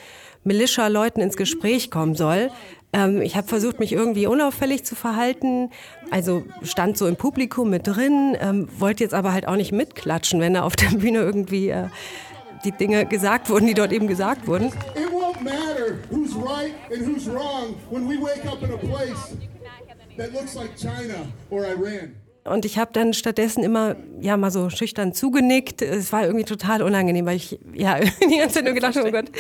Militia-Leuten 0.45 1.21
ins 1.21 1.37
Gespräch 1.37 1.91
kommen 1.91 2.15
soll. 2.15 2.51
Ähm, 2.93 3.21
ich 3.21 3.37
habe 3.37 3.47
versucht, 3.47 3.81
mich 3.81 3.93
irgendwie 3.93 4.27
unauffällig 4.27 4.85
zu 4.85 4.95
verhalten. 4.95 5.71
Also 6.11 6.45
stand 6.63 6.97
so 6.97 7.07
im 7.07 7.17
Publikum 7.17 7.71
mit 7.71 7.87
drin, 7.87 8.37
ähm, 8.41 8.69
wollte 8.79 9.05
jetzt 9.05 9.15
aber 9.15 9.33
halt 9.33 9.47
auch 9.47 9.57
nicht 9.57 9.73
mitklatschen, 9.73 10.41
wenn 10.41 10.55
da 10.55 10.63
auf 10.63 10.77
der 10.77 10.97
Bühne 10.97 11.21
irgendwie 11.21 11.69
äh, 11.69 11.89
die 12.65 12.73
Dinge 12.73 13.07
gesagt 13.07 13.51
wurden, 13.51 13.67
die 13.67 13.75
dort 13.75 13.93
eben 13.93 14.09
gesagt 14.09 14.47
wurden. 14.47 14.73
Right 14.95 15.13
wrong 15.13 17.79
we 18.09 18.19
like 20.55 20.77
China 20.77 21.27
or 21.51 21.65
Iran. 21.65 22.15
Und 22.49 22.65
ich 22.65 22.79
habe 22.79 22.91
dann 22.93 23.13
stattdessen 23.13 23.63
immer 23.63 23.97
ja 24.21 24.37
mal 24.37 24.51
so 24.51 24.71
schüchtern 24.71 25.13
zugenickt. 25.13 25.83
Es 25.83 26.13
war 26.13 26.25
irgendwie 26.25 26.45
total 26.45 26.83
unangenehm, 26.83 27.27
weil 27.27 27.37
ich 27.37 27.59
ja 27.75 27.99
die 28.31 28.39
ganze 28.39 28.57
Zeit 28.57 28.65
nur 28.65 28.75
gedacht 28.75 28.97
habe, 28.97 29.09
oh 29.09 29.13
Gott, 29.13 29.31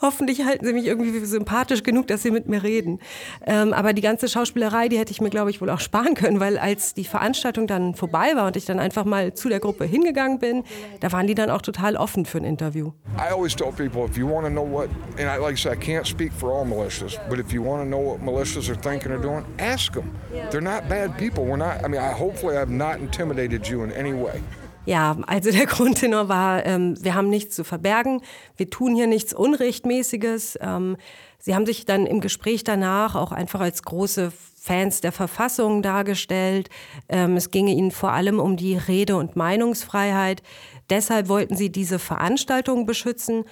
hoffentlich 0.00 0.44
halten 0.44 0.66
sie 0.66 0.72
mich 0.72 0.86
irgendwie 0.86 1.18
sympathisch 1.24 1.82
genug, 1.82 2.06
dass 2.06 2.22
sie 2.22 2.30
mit 2.30 2.48
mir 2.48 2.62
reden. 2.62 3.00
Ähm, 3.46 3.72
aber 3.72 3.92
die 3.92 4.02
ganze 4.02 4.28
Schauspielerei, 4.28 4.88
die 4.88 4.98
hätte 4.98 5.12
ich 5.12 5.20
mir, 5.20 5.30
glaube 5.30 5.50
ich, 5.50 5.60
wohl 5.60 5.70
auch 5.70 5.80
sparen 5.80 6.14
können, 6.14 6.40
weil 6.40 6.58
als 6.58 6.94
die 6.94 7.04
Veranstaltung 7.04 7.66
dann 7.66 7.94
vorbei 7.94 8.32
war 8.34 8.46
und 8.46 8.56
ich 8.56 8.64
dann 8.64 8.78
einfach 8.78 9.04
mal 9.04 9.34
zu 9.34 9.48
der 9.48 9.60
Gruppe 9.60 9.84
hingegangen 9.84 10.38
bin, 10.38 10.64
da 11.00 11.12
waren 11.12 11.26
die 11.26 11.34
dann 11.34 11.50
auch 11.50 11.62
total 11.62 11.96
offen 11.96 12.24
für 12.24 12.38
ein 12.38 12.44
Interview. 12.44 12.92
I 13.18 13.32
always 13.32 13.54
tell 13.54 13.72
people 13.72 14.04
if 14.04 14.16
you 14.16 14.28
want 14.28 14.46
to 14.46 14.50
know 14.50 14.64
what, 14.64 14.88
and 15.18 15.28
I, 15.28 15.38
like 15.40 15.54
I 15.54 15.56
said, 15.56 15.72
I 15.72 15.76
can't 15.76 16.06
speak 16.06 16.32
for 16.32 16.50
all 16.50 16.64
militias, 16.64 17.18
but 17.28 17.38
if 17.38 17.52
you 17.52 17.62
want 17.62 17.82
to 17.82 17.88
know 17.88 18.00
what 18.00 18.20
militias 18.20 18.68
are 18.68 18.76
thinking 18.76 19.12
or 19.12 19.18
doing, 19.18 19.44
ask 19.58 19.92
them. 19.92 20.10
They're 20.50 20.60
not 20.60 20.88
bad 20.88 21.16
people. 21.16 21.44
We're 21.44 21.56
not. 21.56 21.84
I 21.84 21.88
mean, 21.88 22.00
I 22.00 22.12
hopefully 22.44 22.58
I've 22.58 22.70
not 22.70 22.98
intimidated 23.00 23.66
you 23.68 23.82
in 23.82 23.92
any 23.92 24.12
way. 24.12 24.40
Ja, 24.86 25.16
also 25.26 25.50
der 25.50 25.66
Grundtenor 25.66 26.28
war, 26.28 26.64
ähm, 26.66 26.94
wir 27.02 27.14
haben 27.14 27.30
nichts 27.30 27.56
zu 27.56 27.64
verbergen, 27.64 28.20
wir 28.56 28.68
tun 28.68 28.94
hier 28.94 29.06
nichts 29.06 29.32
Unrechtmäßiges. 29.32 30.58
Ähm, 30.60 30.96
sie 31.38 31.54
haben 31.54 31.64
sich 31.64 31.86
dann 31.86 32.06
im 32.06 32.20
Gespräch 32.20 32.64
danach 32.64 33.14
auch 33.14 33.32
einfach 33.32 33.60
als 33.60 33.82
große 33.82 34.30
Fans 34.60 35.00
der 35.00 35.12
Verfassung 35.12 35.82
dargestellt. 35.82 36.68
Ähm, 37.08 37.36
es 37.36 37.50
ginge 37.50 37.72
ihnen 37.72 37.90
vor 37.90 38.12
allem 38.12 38.40
um 38.40 38.56
die 38.56 38.76
Rede- 38.76 39.16
und 39.16 39.36
Meinungsfreiheit. 39.36 40.42
Deshalb 40.90 41.28
wollten 41.28 41.56
sie 41.56 41.70
diese 41.70 41.98
Veranstaltung 41.98 42.84
beschützen. 42.84 43.44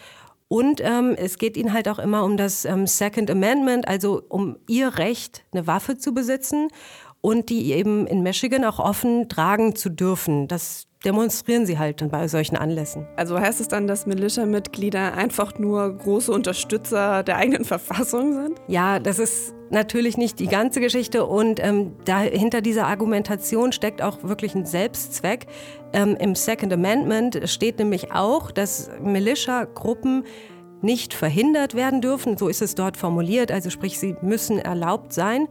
Und 0.49 0.82
ähm, 0.82 1.14
es 1.16 1.38
geht 1.38 1.56
ihnen 1.56 1.72
halt 1.72 1.88
auch 1.88 1.99
immer 1.99 2.25
um 2.25 2.37
das 2.37 2.66
ähm, 2.66 2.87
Second 2.87 3.30
Amendment, 3.30 3.88
also 3.88 4.22
um 4.28 4.58
ihr 4.68 4.99
Recht, 4.99 5.44
eine 5.50 5.66
Waffe 5.66 5.96
zu 5.96 6.12
besitzen 6.12 6.68
und 7.23 7.49
die 7.49 7.73
eben 7.73 8.07
in 8.07 8.23
Michigan 8.23 8.64
auch 8.64 8.79
offen 8.79 9.29
tragen 9.31 9.75
zu 9.75 9.88
dürfen. 9.88 10.49
Das 10.49 10.87
demonstrieren 11.05 11.67
sie 11.67 11.79
halt 11.79 12.00
dann 12.00 12.11
bei 12.11 12.29
solchen 12.29 12.57
Anlässen. 12.57 13.07
Also 13.17 13.38
heißt 13.38 13.61
es 13.61 13.69
dann, 13.69 13.87
dass 13.87 14.07
Militia-Mitglieder 14.07 15.14
einfach 15.14 15.59
nur 15.59 15.97
große 15.97 16.31
Unterstützer 16.31 17.23
der 17.23 17.37
eigenen 17.37 17.64
Verfassung 17.64 18.35
sind? 18.35 18.61
Ja, 18.69 18.99
das 18.99 19.19
ist 19.19 19.55
natürlich 19.71 20.17
nicht 20.17 20.38
die 20.38 20.49
ganze 20.49 20.81
Geschichte 20.81 21.25
und 21.25 21.59
ähm, 21.61 21.93
da, 22.05 22.21
hinter 22.21 22.61
dieser 22.61 22.87
Argumentation 22.87 23.73
steckt 23.73 24.02
auch 24.02 24.23
wirklich 24.23 24.55
ein 24.55 24.67
Selbstzweck. 24.67 25.47
Ähm, 25.93 26.17
Im 26.19 26.35
Second 26.35 26.73
Amendment 26.73 27.41
steht 27.49 27.79
nämlich 27.79 28.12
auch, 28.12 28.50
dass 28.50 28.91
Militia-Gruppen 29.00 30.25
nicht 30.82 31.14
verhindert 31.14 31.74
werden 31.74 32.00
dürfen. 32.00 32.36
So 32.36 32.48
ist 32.48 32.62
es 32.62 32.74
dort 32.74 32.96
formuliert. 32.96 33.50
Also 33.50 33.70
sprich, 33.70 33.98
sie 33.98 34.16
müssen 34.22 34.58
erlaubt 34.58 35.12
sein. 35.12 35.48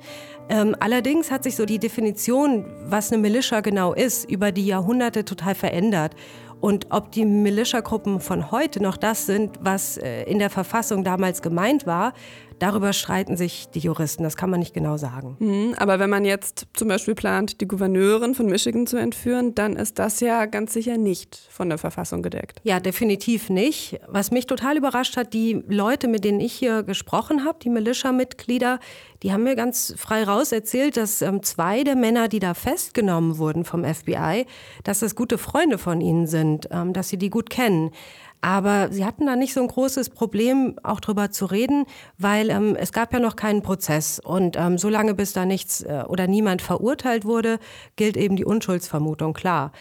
Ähm, 0.49 0.75
allerdings 0.79 1.31
hat 1.31 1.43
sich 1.43 1.55
so 1.55 1.65
die 1.65 1.79
Definition, 1.79 2.65
was 2.85 3.11
eine 3.11 3.21
Militia 3.21 3.61
genau 3.61 3.93
ist, 3.93 4.29
über 4.29 4.51
die 4.51 4.65
Jahrhunderte 4.65 5.25
total 5.25 5.55
verändert. 5.55 6.15
Und 6.59 6.87
ob 6.91 7.11
die 7.11 7.25
Militiagruppen 7.25 8.19
von 8.19 8.51
heute 8.51 8.83
noch 8.83 8.97
das 8.97 9.25
sind, 9.25 9.57
was 9.61 9.97
äh, 9.97 10.23
in 10.23 10.37
der 10.37 10.51
Verfassung 10.51 11.03
damals 11.03 11.41
gemeint 11.41 11.87
war, 11.87 12.13
Darüber 12.61 12.93
streiten 12.93 13.37
sich 13.37 13.69
die 13.73 13.79
Juristen, 13.79 14.21
das 14.21 14.37
kann 14.37 14.51
man 14.51 14.59
nicht 14.59 14.75
genau 14.75 14.95
sagen. 14.95 15.35
Mhm, 15.39 15.73
aber 15.79 15.97
wenn 15.97 16.11
man 16.11 16.25
jetzt 16.25 16.67
zum 16.75 16.89
Beispiel 16.89 17.15
plant, 17.15 17.59
die 17.59 17.67
Gouverneurin 17.67 18.35
von 18.35 18.45
Michigan 18.45 18.85
zu 18.85 18.97
entführen, 18.97 19.55
dann 19.55 19.75
ist 19.75 19.97
das 19.97 20.19
ja 20.19 20.45
ganz 20.45 20.73
sicher 20.73 20.99
nicht 20.99 21.35
von 21.49 21.69
der 21.69 21.79
Verfassung 21.79 22.21
gedeckt. 22.21 22.61
Ja, 22.63 22.79
definitiv 22.79 23.49
nicht. 23.49 23.99
Was 24.07 24.29
mich 24.29 24.45
total 24.45 24.77
überrascht 24.77 25.17
hat, 25.17 25.33
die 25.33 25.63
Leute, 25.67 26.07
mit 26.07 26.23
denen 26.23 26.39
ich 26.39 26.53
hier 26.53 26.83
gesprochen 26.83 27.45
habe, 27.45 27.57
die 27.63 27.69
Militia-Mitglieder, 27.69 28.79
die 29.23 29.33
haben 29.33 29.41
mir 29.41 29.55
ganz 29.55 29.95
frei 29.97 30.23
raus 30.23 30.51
erzählt, 30.51 30.97
dass 30.97 31.23
ähm, 31.23 31.41
zwei 31.41 31.83
der 31.83 31.95
Männer, 31.95 32.27
die 32.27 32.39
da 32.39 32.53
festgenommen 32.53 33.39
wurden 33.39 33.65
vom 33.65 33.83
FBI, 33.83 34.45
dass 34.83 34.99
das 34.99 35.15
gute 35.15 35.39
Freunde 35.39 35.79
von 35.79 35.99
ihnen 35.99 36.27
sind, 36.27 36.67
ähm, 36.69 36.93
dass 36.93 37.09
sie 37.09 37.17
die 37.17 37.31
gut 37.31 37.49
kennen. 37.49 37.89
Aber 38.41 38.91
sie 38.91 39.05
hatten 39.05 39.27
da 39.27 39.35
nicht 39.35 39.53
so 39.53 39.61
ein 39.61 39.67
großes 39.67 40.09
Problem, 40.09 40.75
auch 40.81 40.99
drüber 40.99 41.29
zu 41.29 41.45
reden, 41.45 41.85
weil 42.17 42.49
ähm, 42.49 42.75
es 42.75 42.91
gab 42.91 43.13
ja 43.13 43.19
noch 43.19 43.35
keinen 43.35 43.61
Prozess. 43.61 44.19
Und 44.19 44.57
ähm, 44.57 44.79
solange 44.79 45.13
bis 45.13 45.33
da 45.33 45.45
nichts 45.45 45.83
äh, 45.83 46.03
oder 46.07 46.27
niemand 46.27 46.63
verurteilt 46.63 47.23
wurde, 47.23 47.59
gilt 47.95 48.17
eben 48.17 48.35
die 48.35 48.45
Unschuldsvermutung 48.45 49.33
klar. 49.33 49.71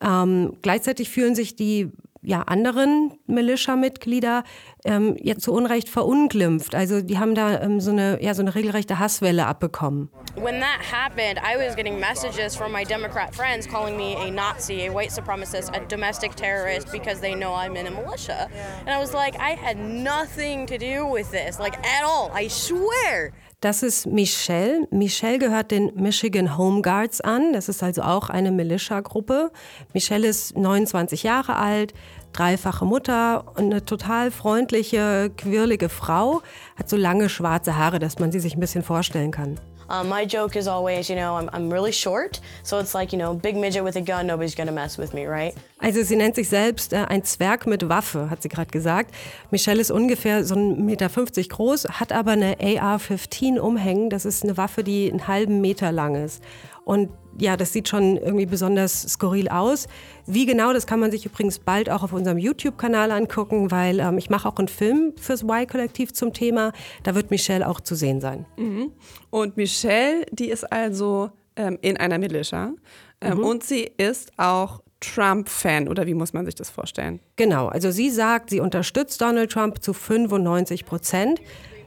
Ähm, 0.00 0.56
gleichzeitig 0.62 1.10
fühlen 1.10 1.34
sich 1.34 1.56
die 1.56 1.92
ja, 2.22 2.42
anderen 2.42 3.18
Militia-Mitglieder 3.26 4.44
ähm, 4.84 5.16
jetzt 5.20 5.42
zu 5.42 5.52
Unrecht 5.52 5.88
verunglimpft. 5.88 6.74
Also 6.74 7.00
die 7.00 7.18
haben 7.18 7.34
da 7.34 7.60
ähm, 7.60 7.80
so, 7.80 7.90
eine, 7.90 8.22
ja, 8.22 8.34
so 8.34 8.42
eine 8.42 8.54
regelrechte 8.54 8.98
Hasswelle 8.98 9.46
abbekommen. 9.46 10.10
When 10.36 10.60
that 10.60 10.80
happened, 10.80 11.38
I 11.38 11.56
was 11.56 11.74
getting 11.74 11.98
messages 11.98 12.54
from 12.54 12.72
my 12.72 12.84
Democrat 12.84 13.34
friends 13.34 13.66
calling 13.66 13.96
me 13.96 14.14
a 14.16 14.30
Nazi, 14.30 14.86
a 14.86 14.92
white 14.92 15.10
supremacist, 15.10 15.74
a 15.74 15.84
domestic 15.86 16.34
terrorist 16.36 16.92
because 16.92 17.20
they 17.20 17.34
know 17.34 17.54
I'm 17.54 17.76
in 17.76 17.86
a 17.86 17.90
militia. 17.90 18.48
And 18.80 18.90
I 18.90 18.98
was 18.98 19.14
like, 19.14 19.36
I 19.38 19.50
had 19.50 19.78
nothing 19.78 20.66
to 20.66 20.78
do 20.78 21.06
with 21.06 21.30
this, 21.30 21.58
like 21.58 21.76
at 21.84 22.04
all, 22.04 22.30
I 22.32 22.48
swear. 22.48 23.32
Das 23.60 23.82
ist 23.82 24.06
Michelle. 24.06 24.86
Michelle 24.92 25.40
gehört 25.40 25.72
den 25.72 25.90
Michigan 25.96 26.56
Home 26.56 26.80
Guards 26.80 27.20
an. 27.20 27.52
Das 27.52 27.68
ist 27.68 27.82
also 27.82 28.02
auch 28.02 28.30
eine 28.30 28.52
Militia-Gruppe. 28.52 29.50
Michelle 29.92 30.28
ist 30.28 30.56
29 30.56 31.24
Jahre 31.24 31.56
alt, 31.56 31.92
dreifache 32.32 32.84
Mutter 32.84 33.46
und 33.56 33.64
eine 33.64 33.84
total 33.84 34.30
freundliche, 34.30 35.32
quirlige 35.36 35.88
Frau. 35.88 36.40
Hat 36.76 36.88
so 36.88 36.96
lange 36.96 37.28
schwarze 37.28 37.76
Haare, 37.76 37.98
dass 37.98 38.20
man 38.20 38.30
sie 38.30 38.38
sich 38.38 38.54
ein 38.54 38.60
bisschen 38.60 38.84
vorstellen 38.84 39.32
kann. 39.32 39.58
Uh, 39.90 40.04
my 40.04 40.22
joke 40.22 40.54
is 40.54 40.68
always, 40.68 41.08
you 41.08 41.16
know, 41.16 41.34
I'm, 41.34 41.48
I'm 41.52 41.72
really 41.72 41.92
short, 41.92 42.42
so 42.62 42.78
it's 42.78 42.92
like, 42.92 43.10
you 43.10 43.18
know, 43.18 43.32
big 43.32 43.56
midget 43.56 43.82
with 43.82 43.96
a 43.96 44.02
gun, 44.02 44.26
nobody's 44.26 44.54
gonna 44.54 44.70
mess 44.70 44.98
with 44.98 45.14
me, 45.14 45.26
right? 45.26 45.54
Also 45.78 46.02
sie 46.02 46.16
nennt 46.16 46.34
sich 46.34 46.48
selbst 46.48 46.92
äh, 46.92 47.04
ein 47.08 47.24
Zwerg 47.24 47.66
mit 47.66 47.88
Waffe, 47.88 48.30
hat 48.30 48.42
sie 48.42 48.48
gerade 48.48 48.70
gesagt. 48.70 49.14
Michelle 49.50 49.80
ist 49.80 49.90
ungefähr 49.90 50.44
so 50.44 50.56
1,50 50.56 50.76
Meter 50.80 51.08
groß, 51.48 51.88
hat 51.88 52.12
aber 52.12 52.32
eine 52.32 52.56
AR-15 52.60 53.58
umhängen. 53.58 54.10
Das 54.10 54.24
ist 54.24 54.42
eine 54.42 54.56
Waffe, 54.56 54.82
die 54.82 55.10
einen 55.10 55.28
halben 55.28 55.60
Meter 55.60 55.92
lang 55.92 56.16
ist. 56.16 56.42
Und 56.84 57.10
ja, 57.38 57.56
das 57.56 57.72
sieht 57.72 57.88
schon 57.88 58.16
irgendwie 58.16 58.46
besonders 58.46 59.02
skurril 59.02 59.48
aus. 59.48 59.86
Wie 60.26 60.46
genau, 60.46 60.72
das 60.72 60.86
kann 60.86 60.98
man 60.98 61.10
sich 61.10 61.26
übrigens 61.26 61.60
bald 61.60 61.90
auch 61.90 62.02
auf 62.02 62.12
unserem 62.12 62.38
YouTube-Kanal 62.38 63.12
angucken, 63.12 63.70
weil 63.70 64.00
ähm, 64.00 64.18
ich 64.18 64.30
mache 64.30 64.48
auch 64.48 64.56
einen 64.56 64.68
Film 64.68 65.12
fürs 65.20 65.42
Y-Kollektiv 65.44 66.12
zum 66.12 66.32
Thema. 66.32 66.72
Da 67.04 67.14
wird 67.14 67.30
Michelle 67.30 67.68
auch 67.68 67.80
zu 67.80 67.94
sehen 67.94 68.20
sein. 68.20 68.46
Mhm. 68.56 68.92
Und 69.30 69.56
Michelle, 69.56 70.26
die 70.32 70.48
ist 70.48 70.64
also 70.72 71.30
ähm, 71.54 71.78
in 71.82 71.96
einer 71.96 72.18
Militia 72.18 72.72
ähm, 73.20 73.38
mhm. 73.38 73.44
und 73.44 73.64
sie 73.64 73.90
ist 73.96 74.32
auch 74.38 74.80
Trump-Fan 75.00 75.88
oder 75.88 76.06
wie 76.06 76.14
muss 76.14 76.32
man 76.32 76.44
sich 76.44 76.54
das 76.54 76.70
vorstellen? 76.70 77.20
Genau, 77.36 77.68
also 77.68 77.90
sie 77.90 78.10
sagt, 78.10 78.50
sie 78.50 78.60
unterstützt 78.60 79.20
Donald 79.20 79.50
Trump 79.50 79.82
zu 79.82 79.92
95 79.92 80.84
Prozent. 80.84 81.40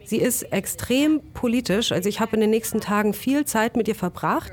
Sie 0.06 0.18
ist 0.18 0.44
extrem 0.44 1.22
politisch, 1.34 1.91
also 1.91 2.10
ich 2.10 2.20
habe 2.20 2.36
in 2.36 2.41
den 2.41 2.50
nächsten 2.50 2.82
Tagen 2.82 3.13
viel 3.13 3.46
Zeit 3.46 3.75
mit 3.75 3.88
ihr 3.88 3.96
verbracht 3.96 4.51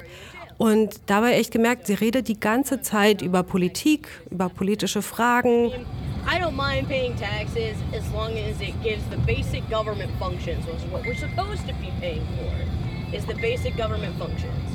und 0.58 1.00
dabei 1.06 1.34
echt 1.34 1.52
gemerkt, 1.52 1.86
sie 1.86 1.94
redet 1.94 2.28
die 2.28 2.38
ganze 2.38 2.82
Zeit 2.82 3.22
über 3.22 3.42
Politik, 3.44 4.08
über 4.30 4.48
politische 4.48 5.02
Fragen. 5.02 5.70
I 6.26 6.38
don't 6.38 6.52
mind 6.52 6.88
paying 6.88 7.16
taxes 7.16 7.76
as 7.96 8.04
long 8.12 8.32
as 8.32 8.60
it 8.60 8.74
gives 8.82 9.02
the 9.10 9.16
basic 9.24 9.62
government 9.70 10.10
functions, 10.18 10.66
which 10.66 10.76
is 10.76 10.92
what 10.92 11.02
we're 11.04 11.14
supposed 11.14 11.66
to 11.66 11.74
be 11.80 11.90
paying 12.00 12.26
for, 12.36 13.16
is 13.16 13.24
the 13.24 13.34
basic 13.40 13.76
government 13.76 14.14
functions. 14.18 14.67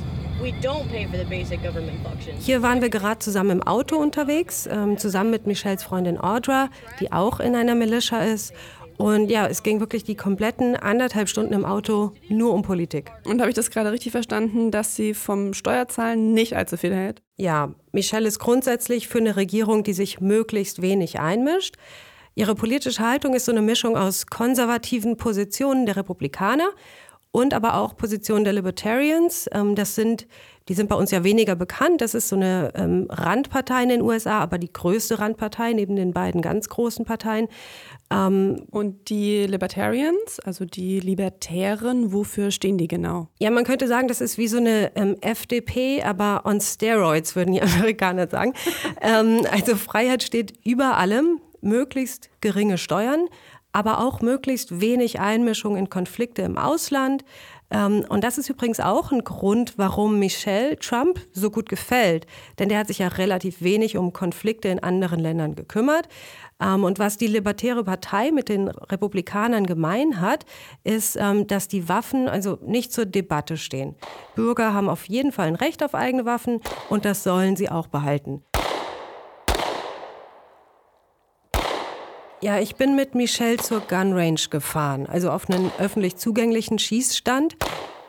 Hier 2.40 2.62
waren 2.62 2.82
wir 2.82 2.90
gerade 2.90 3.18
zusammen 3.18 3.50
im 3.50 3.62
Auto 3.62 3.96
unterwegs, 3.96 4.68
ähm, 4.70 4.98
zusammen 4.98 5.30
mit 5.30 5.46
Michelles 5.46 5.82
Freundin 5.82 6.18
Audra, 6.18 6.68
die 7.00 7.12
auch 7.12 7.40
in 7.40 7.56
einer 7.56 7.74
Militia 7.74 8.24
ist. 8.24 8.52
Und 8.96 9.30
ja, 9.30 9.46
es 9.46 9.62
ging 9.62 9.80
wirklich 9.80 10.04
die 10.04 10.14
kompletten 10.14 10.76
anderthalb 10.76 11.28
Stunden 11.28 11.52
im 11.52 11.64
Auto 11.64 12.12
nur 12.28 12.52
um 12.52 12.62
Politik. 12.62 13.10
Und 13.24 13.40
habe 13.40 13.50
ich 13.50 13.56
das 13.56 13.70
gerade 13.70 13.90
richtig 13.90 14.12
verstanden, 14.12 14.70
dass 14.70 14.94
sie 14.94 15.14
vom 15.14 15.54
Steuerzahlen 15.54 16.32
nicht 16.32 16.54
allzu 16.54 16.76
viel 16.76 16.94
hält? 16.94 17.22
Ja, 17.36 17.74
Michelle 17.92 18.28
ist 18.28 18.38
grundsätzlich 18.38 19.08
für 19.08 19.18
eine 19.18 19.36
Regierung, 19.36 19.82
die 19.82 19.94
sich 19.94 20.20
möglichst 20.20 20.82
wenig 20.82 21.18
einmischt. 21.18 21.76
Ihre 22.36 22.54
politische 22.54 23.02
Haltung 23.02 23.34
ist 23.34 23.44
so 23.44 23.52
eine 23.52 23.62
Mischung 23.62 23.96
aus 23.96 24.26
konservativen 24.26 25.16
Positionen 25.16 25.86
der 25.86 25.96
Republikaner 25.96 26.68
und 27.34 27.52
aber 27.52 27.74
auch 27.74 27.96
Positionen 27.96 28.44
der 28.44 28.52
Libertarians. 28.52 29.50
Ähm, 29.52 29.74
das 29.74 29.96
sind 29.96 30.28
die 30.68 30.74
sind 30.74 30.88
bei 30.88 30.94
uns 30.94 31.10
ja 31.10 31.24
weniger 31.24 31.56
bekannt. 31.56 32.00
Das 32.00 32.14
ist 32.14 32.30
so 32.30 32.36
eine 32.36 32.72
ähm, 32.74 33.06
Randpartei 33.10 33.82
in 33.82 33.90
den 33.90 34.00
USA, 34.00 34.38
aber 34.38 34.56
die 34.56 34.72
größte 34.72 35.18
Randpartei 35.18 35.74
neben 35.74 35.94
den 35.94 36.14
beiden 36.14 36.40
ganz 36.40 36.70
großen 36.70 37.04
Parteien. 37.04 37.48
Ähm, 38.10 38.64
Und 38.70 39.10
die 39.10 39.44
Libertarians, 39.44 40.40
also 40.42 40.64
die 40.64 41.00
Libertären, 41.00 42.14
wofür 42.14 42.50
stehen 42.50 42.78
die 42.78 42.88
genau? 42.88 43.28
Ja, 43.40 43.50
man 43.50 43.64
könnte 43.64 43.88
sagen, 43.88 44.08
das 44.08 44.22
ist 44.22 44.38
wie 44.38 44.48
so 44.48 44.56
eine 44.56 44.92
FDP, 45.20 46.02
aber 46.02 46.46
on 46.46 46.62
Steroids, 46.62 47.36
würden 47.36 47.52
die 47.52 47.62
Amerikaner 47.62 48.26
sagen. 48.28 48.54
also 49.02 49.76
Freiheit 49.76 50.22
steht 50.22 50.54
über 50.64 50.96
allem, 50.96 51.40
möglichst 51.60 52.30
geringe 52.40 52.78
Steuern, 52.78 53.28
aber 53.74 53.98
auch 53.98 54.22
möglichst 54.22 54.80
wenig 54.80 55.20
Einmischung 55.20 55.76
in 55.76 55.90
Konflikte 55.90 56.42
im 56.42 56.56
Ausland. 56.56 57.24
Ähm, 57.70 58.04
und 58.08 58.22
das 58.22 58.38
ist 58.38 58.48
übrigens 58.48 58.78
auch 58.78 59.10
ein 59.10 59.24
Grund, 59.24 59.74
warum 59.76 60.20
Michelle 60.20 60.78
Trump 60.78 61.18
so 61.32 61.50
gut 61.50 61.68
gefällt. 61.68 62.26
Denn 62.60 62.68
der 62.68 62.78
hat 62.78 62.86
sich 62.86 63.00
ja 63.00 63.08
relativ 63.08 63.62
wenig 63.62 63.96
um 63.96 64.12
Konflikte 64.12 64.68
in 64.68 64.78
anderen 64.78 65.18
Ländern 65.18 65.56
gekümmert. 65.56 66.06
Ähm, 66.60 66.84
und 66.84 67.00
was 67.00 67.16
die 67.16 67.26
Libertäre 67.26 67.82
Partei 67.82 68.30
mit 68.30 68.48
den 68.48 68.68
Republikanern 68.68 69.66
gemein 69.66 70.20
hat, 70.20 70.46
ist, 70.84 71.16
ähm, 71.20 71.48
dass 71.48 71.66
die 71.66 71.88
Waffen 71.88 72.28
also 72.28 72.60
nicht 72.64 72.92
zur 72.92 73.06
Debatte 73.06 73.56
stehen. 73.56 73.96
Bürger 74.36 74.72
haben 74.72 74.88
auf 74.88 75.06
jeden 75.06 75.32
Fall 75.32 75.48
ein 75.48 75.56
Recht 75.56 75.82
auf 75.82 75.96
eigene 75.96 76.24
Waffen 76.24 76.60
und 76.90 77.04
das 77.04 77.24
sollen 77.24 77.56
sie 77.56 77.70
auch 77.70 77.88
behalten. 77.88 78.44
Ja, 82.44 82.58
ich 82.58 82.76
bin 82.76 82.94
mit 82.94 83.14
Michelle 83.14 83.56
zur 83.56 83.80
Gun 83.80 84.12
Range 84.12 84.38
gefahren, 84.50 85.06
also 85.06 85.30
auf 85.30 85.48
einen 85.48 85.72
öffentlich 85.78 86.16
zugänglichen 86.16 86.78
Schießstand. 86.78 87.56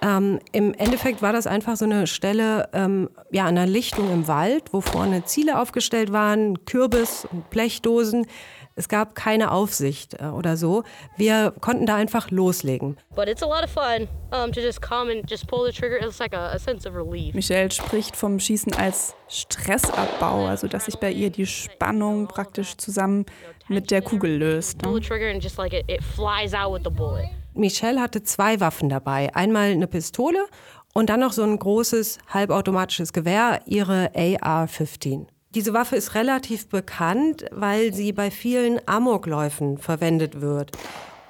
Ähm, 0.01 0.41
Im 0.51 0.73
Endeffekt 0.73 1.21
war 1.21 1.31
das 1.31 1.47
einfach 1.47 1.77
so 1.77 1.85
eine 1.85 2.05
Stelle 2.05 2.67
ähm, 2.73 3.09
ja, 3.31 3.43
an 3.43 3.57
einer 3.57 3.65
Lichtung 3.65 4.11
im 4.11 4.27
Wald, 4.27 4.73
wo 4.73 4.81
vorne 4.81 5.23
Ziele 5.23 5.57
aufgestellt 5.57 6.11
waren, 6.11 6.65
Kürbis 6.65 7.25
und 7.31 7.49
Blechdosen. 7.49 8.27
Es 8.75 8.89
gab 8.89 9.15
keine 9.15 9.51
Aufsicht 9.51 10.15
äh, 10.19 10.25
oder 10.25 10.57
so. 10.57 10.83
Wir 11.15 11.53
konnten 11.61 11.85
da 11.85 11.95
einfach 11.95 12.29
loslegen. 12.29 12.97
But 13.15 13.29
it's 13.29 13.41
a 13.41 13.45
lot 13.45 13.63
of 13.63 13.71
fun 13.71 14.09
um, 14.33 14.51
to 14.51 14.59
just 14.59 14.81
come 14.81 15.09
and 15.09 15.31
just 15.31 15.47
pull 15.47 15.65
the 15.65 15.71
trigger. 15.71 16.05
It's 16.05 16.19
like 16.19 16.35
a, 16.35 16.51
a 16.51 16.59
sense 16.59 16.85
of 16.85 16.93
relief. 16.93 17.33
Michelle 17.33 17.71
spricht 17.71 18.17
vom 18.17 18.37
Schießen 18.37 18.73
als 18.73 19.15
Stressabbau, 19.29 20.45
also 20.45 20.67
dass 20.67 20.85
sich 20.85 20.97
bei 20.97 21.09
ihr 21.09 21.29
die 21.29 21.47
Spannung 21.47 22.27
praktisch 22.27 22.75
zusammen 22.75 23.25
mit 23.67 23.91
der 23.91 24.01
Kugel 24.01 24.37
löst. 24.37 24.81
Ne? 24.81 24.99
Michelle 27.53 28.01
hatte 28.01 28.23
zwei 28.23 28.59
Waffen 28.59 28.89
dabei. 28.89 29.33
Einmal 29.35 29.71
eine 29.71 29.87
Pistole 29.87 30.45
und 30.93 31.09
dann 31.09 31.19
noch 31.19 31.33
so 31.33 31.43
ein 31.43 31.57
großes 31.57 32.19
halbautomatisches 32.29 33.13
Gewehr, 33.13 33.61
ihre 33.65 34.11
AR-15. 34.15 35.27
Diese 35.53 35.73
Waffe 35.73 35.95
ist 35.95 36.15
relativ 36.15 36.67
bekannt, 36.67 37.45
weil 37.51 37.93
sie 37.93 38.11
bei 38.11 38.29
vielen 38.29 38.79
Amokläufen 38.87 39.77
verwendet 39.77 40.41
wird. 40.41 40.71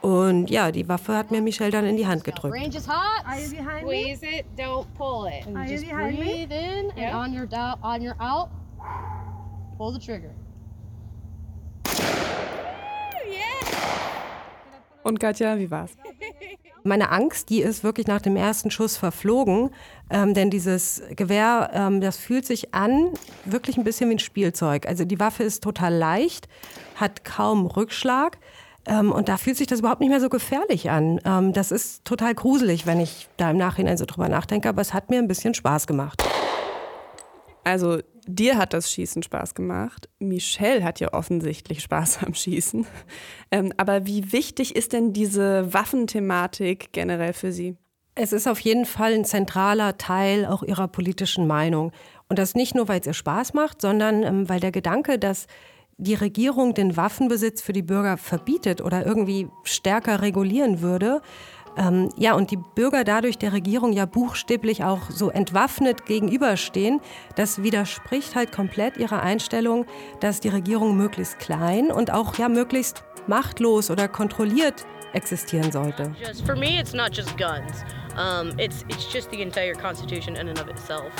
Und 0.01 0.51
ja, 0.51 0.71
die 0.71 0.87
Waffe 0.87 1.15
hat 1.15 1.31
mir 1.31 1.41
Michelle 1.41 1.71
dann 1.71 1.85
in 1.85 1.97
die 1.97 2.05
Hand 2.05 2.23
gedrückt. 2.23 2.53
Range 2.53 2.75
is 2.75 2.87
hot. 2.87 3.25
Are 3.25 3.39
you 3.39 3.49
behind 3.49 3.81
Squeeze 3.81 4.21
me? 4.21 4.39
it, 4.39 4.45
don't 4.55 4.85
pull 4.95 5.27
it. 5.27 5.47
Are 5.55 5.65
just 5.65 5.83
you 5.83 5.89
behind 5.89 6.17
breathe 6.17 6.49
me? 6.49 6.79
in 6.79 6.91
and 6.91 7.15
on 7.15 7.33
your 7.33 7.47
out, 7.55 7.79
on 7.81 8.01
your 8.03 8.15
out, 8.19 8.49
pull 9.77 9.91
the 9.91 9.99
trigger. 9.99 10.31
Und 15.03 15.19
Katja, 15.19 15.59
wie 15.59 15.69
war's? 15.69 15.91
Meine 16.83 17.11
Angst, 17.11 17.49
die 17.49 17.61
ist 17.61 17.83
wirklich 17.83 18.07
nach 18.07 18.21
dem 18.21 18.35
ersten 18.35 18.69
Schuss 18.71 18.97
verflogen, 18.97 19.69
ähm, 20.09 20.33
denn 20.33 20.49
dieses 20.49 21.01
Gewehr, 21.15 21.71
ähm, 21.73 22.01
das 22.01 22.17
fühlt 22.17 22.45
sich 22.45 22.73
an, 22.73 23.09
wirklich 23.45 23.77
ein 23.77 23.83
bisschen 23.83 24.09
wie 24.09 24.15
ein 24.15 24.19
Spielzeug. 24.19 24.87
Also 24.87 25.05
die 25.05 25.19
Waffe 25.19 25.43
ist 25.43 25.63
total 25.63 25.93
leicht, 25.93 26.47
hat 26.95 27.23
kaum 27.23 27.67
Rückschlag. 27.67 28.37
Ähm, 28.87 29.11
und 29.11 29.29
da 29.29 29.37
fühlt 29.37 29.57
sich 29.57 29.67
das 29.67 29.79
überhaupt 29.79 30.01
nicht 30.01 30.09
mehr 30.09 30.21
so 30.21 30.29
gefährlich 30.29 30.89
an. 30.89 31.19
Ähm, 31.25 31.53
das 31.53 31.71
ist 31.71 32.05
total 32.05 32.35
gruselig, 32.35 32.85
wenn 32.85 32.99
ich 32.99 33.29
da 33.37 33.51
im 33.51 33.57
Nachhinein 33.57 33.97
so 33.97 34.05
drüber 34.05 34.29
nachdenke, 34.29 34.69
aber 34.69 34.81
es 34.81 34.93
hat 34.93 35.09
mir 35.09 35.19
ein 35.19 35.27
bisschen 35.27 35.53
Spaß 35.53 35.87
gemacht. 35.87 36.23
Also 37.63 37.99
dir 38.27 38.57
hat 38.57 38.73
das 38.73 38.91
Schießen 38.91 39.23
Spaß 39.23 39.55
gemacht. 39.55 40.09
Michelle 40.19 40.83
hat 40.83 40.99
ja 40.99 41.13
offensichtlich 41.13 41.81
Spaß 41.81 42.23
am 42.25 42.33
Schießen. 42.33 42.85
Ähm, 43.51 43.73
aber 43.77 44.05
wie 44.05 44.31
wichtig 44.31 44.75
ist 44.75 44.93
denn 44.93 45.13
diese 45.13 45.73
Waffenthematik 45.73 46.91
generell 46.91 47.33
für 47.33 47.51
Sie? 47.51 47.77
Es 48.15 48.31
ist 48.31 48.47
auf 48.47 48.59
jeden 48.59 48.85
Fall 48.85 49.13
ein 49.13 49.25
zentraler 49.25 49.97
Teil 49.97 50.45
auch 50.45 50.63
ihrer 50.63 50.87
politischen 50.87 51.47
Meinung. 51.47 51.91
Und 52.29 52.39
das 52.39 52.55
nicht 52.55 52.73
nur, 52.73 52.87
weil 52.87 53.01
es 53.01 53.07
ihr 53.07 53.13
Spaß 53.13 53.53
macht, 53.53 53.81
sondern 53.81 54.23
ähm, 54.23 54.49
weil 54.49 54.59
der 54.59 54.71
Gedanke, 54.71 55.19
dass 55.19 55.47
die 55.97 56.15
Regierung 56.15 56.73
den 56.73 56.97
Waffenbesitz 56.97 57.61
für 57.61 57.73
die 57.73 57.81
Bürger 57.81 58.17
verbietet 58.17 58.81
oder 58.81 59.05
irgendwie 59.05 59.47
stärker 59.63 60.21
regulieren 60.21 60.81
würde, 60.81 61.21
ähm, 61.77 62.09
ja, 62.17 62.33
und 62.35 62.51
die 62.51 62.57
Bürger 62.57 63.03
dadurch 63.03 63.37
der 63.37 63.53
Regierung 63.53 63.93
ja 63.93 64.05
buchstäblich 64.05 64.83
auch 64.83 65.09
so 65.09 65.29
entwaffnet 65.29 66.05
gegenüberstehen, 66.05 67.01
das 67.35 67.63
widerspricht 67.63 68.35
halt 68.35 68.51
komplett 68.51 68.97
ihrer 68.97 69.21
Einstellung, 69.21 69.85
dass 70.19 70.39
die 70.39 70.49
Regierung 70.49 70.97
möglichst 70.97 71.39
klein 71.39 71.91
und 71.91 72.11
auch 72.11 72.37
ja 72.37 72.49
möglichst 72.49 73.03
machtlos 73.27 73.89
oder 73.89 74.07
kontrolliert 74.07 74.85
existieren 75.13 75.71
sollte. 75.71 76.13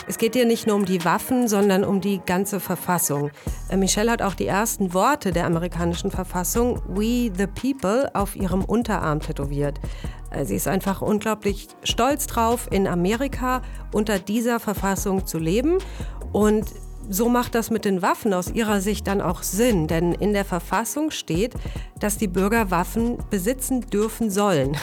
Es 0.08 0.18
geht 0.18 0.36
hier 0.36 0.46
nicht 0.46 0.68
nur 0.68 0.76
um 0.76 0.86
die 0.86 1.04
Waffen, 1.04 1.48
sondern 1.48 1.84
um 1.84 2.02
die 2.02 2.22
ganze 2.26 2.60
Verfassung. 2.60 3.32
Äh, 3.70 3.78
Michelle 3.78 4.12
hat 4.12 4.22
auch 4.22 4.34
die 4.34 4.48
ersten 4.48 4.94
Worte 4.94 5.32
der 5.32 5.46
amerikanischen 5.46 6.12
Verfassung, 6.12 6.82
We 6.88 7.32
the 7.36 7.48
People, 7.48 8.10
auf 8.14 8.36
ihrem 8.36 8.64
Unterarm 8.64 9.20
tätowiert. 9.20 9.80
Sie 10.44 10.56
ist 10.56 10.68
einfach 10.68 11.02
unglaublich 11.02 11.68
stolz 11.84 12.28
drauf, 12.28 12.68
in 12.72 12.88
Amerika 12.88 13.62
unter 13.94 14.20
dieser 14.20 14.60
Verfassung 14.60 15.26
zu 15.26 15.40
leben. 15.40 15.78
Und 16.34 16.66
so 17.10 17.30
macht 17.30 17.56
das 17.56 17.70
mit 17.70 17.86
den 17.86 18.02
Waffen 18.02 18.34
aus 18.34 18.50
ihrer 18.50 18.82
Sicht 18.82 19.08
dann 19.08 19.22
auch 19.22 19.44
Sinn, 19.44 19.88
denn 19.88 20.14
in 20.14 20.34
der 20.34 20.46
Verfassung 20.46 21.12
steht, 21.12 21.54
dass 22.00 22.18
die 22.18 22.28
Bürger 22.28 22.72
Waffen 22.72 23.18
besitzen 23.30 23.82
dürfen 23.82 24.30
sollen. 24.30 24.76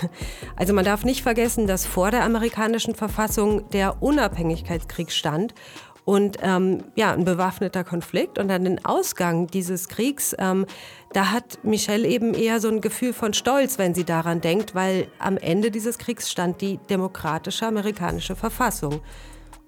Also 0.56 0.72
man 0.72 0.84
darf 0.84 1.04
nicht 1.04 1.22
vergessen, 1.22 1.66
dass 1.66 1.86
vor 1.86 2.10
der 2.10 2.24
amerikanischen 2.24 2.94
Verfassung 2.94 3.68
der 3.70 4.02
Unabhängigkeitskrieg 4.02 5.10
stand 5.10 5.54
und 6.04 6.38
ähm, 6.42 6.84
ja, 6.96 7.12
ein 7.12 7.24
bewaffneter 7.24 7.84
Konflikt 7.84 8.38
und 8.38 8.48
dann 8.48 8.64
den 8.64 8.84
Ausgang 8.84 9.46
dieses 9.46 9.88
Kriegs, 9.88 10.34
ähm, 10.38 10.66
da 11.12 11.30
hat 11.30 11.60
Michelle 11.62 12.08
eben 12.08 12.34
eher 12.34 12.60
so 12.60 12.68
ein 12.68 12.80
Gefühl 12.80 13.12
von 13.12 13.34
Stolz, 13.34 13.78
wenn 13.78 13.94
sie 13.94 14.04
daran 14.04 14.40
denkt, 14.40 14.74
weil 14.74 15.06
am 15.18 15.36
Ende 15.36 15.70
dieses 15.70 15.98
Kriegs 15.98 16.30
stand 16.30 16.60
die 16.60 16.78
demokratische 16.90 17.66
amerikanische 17.66 18.34
Verfassung. 18.34 19.00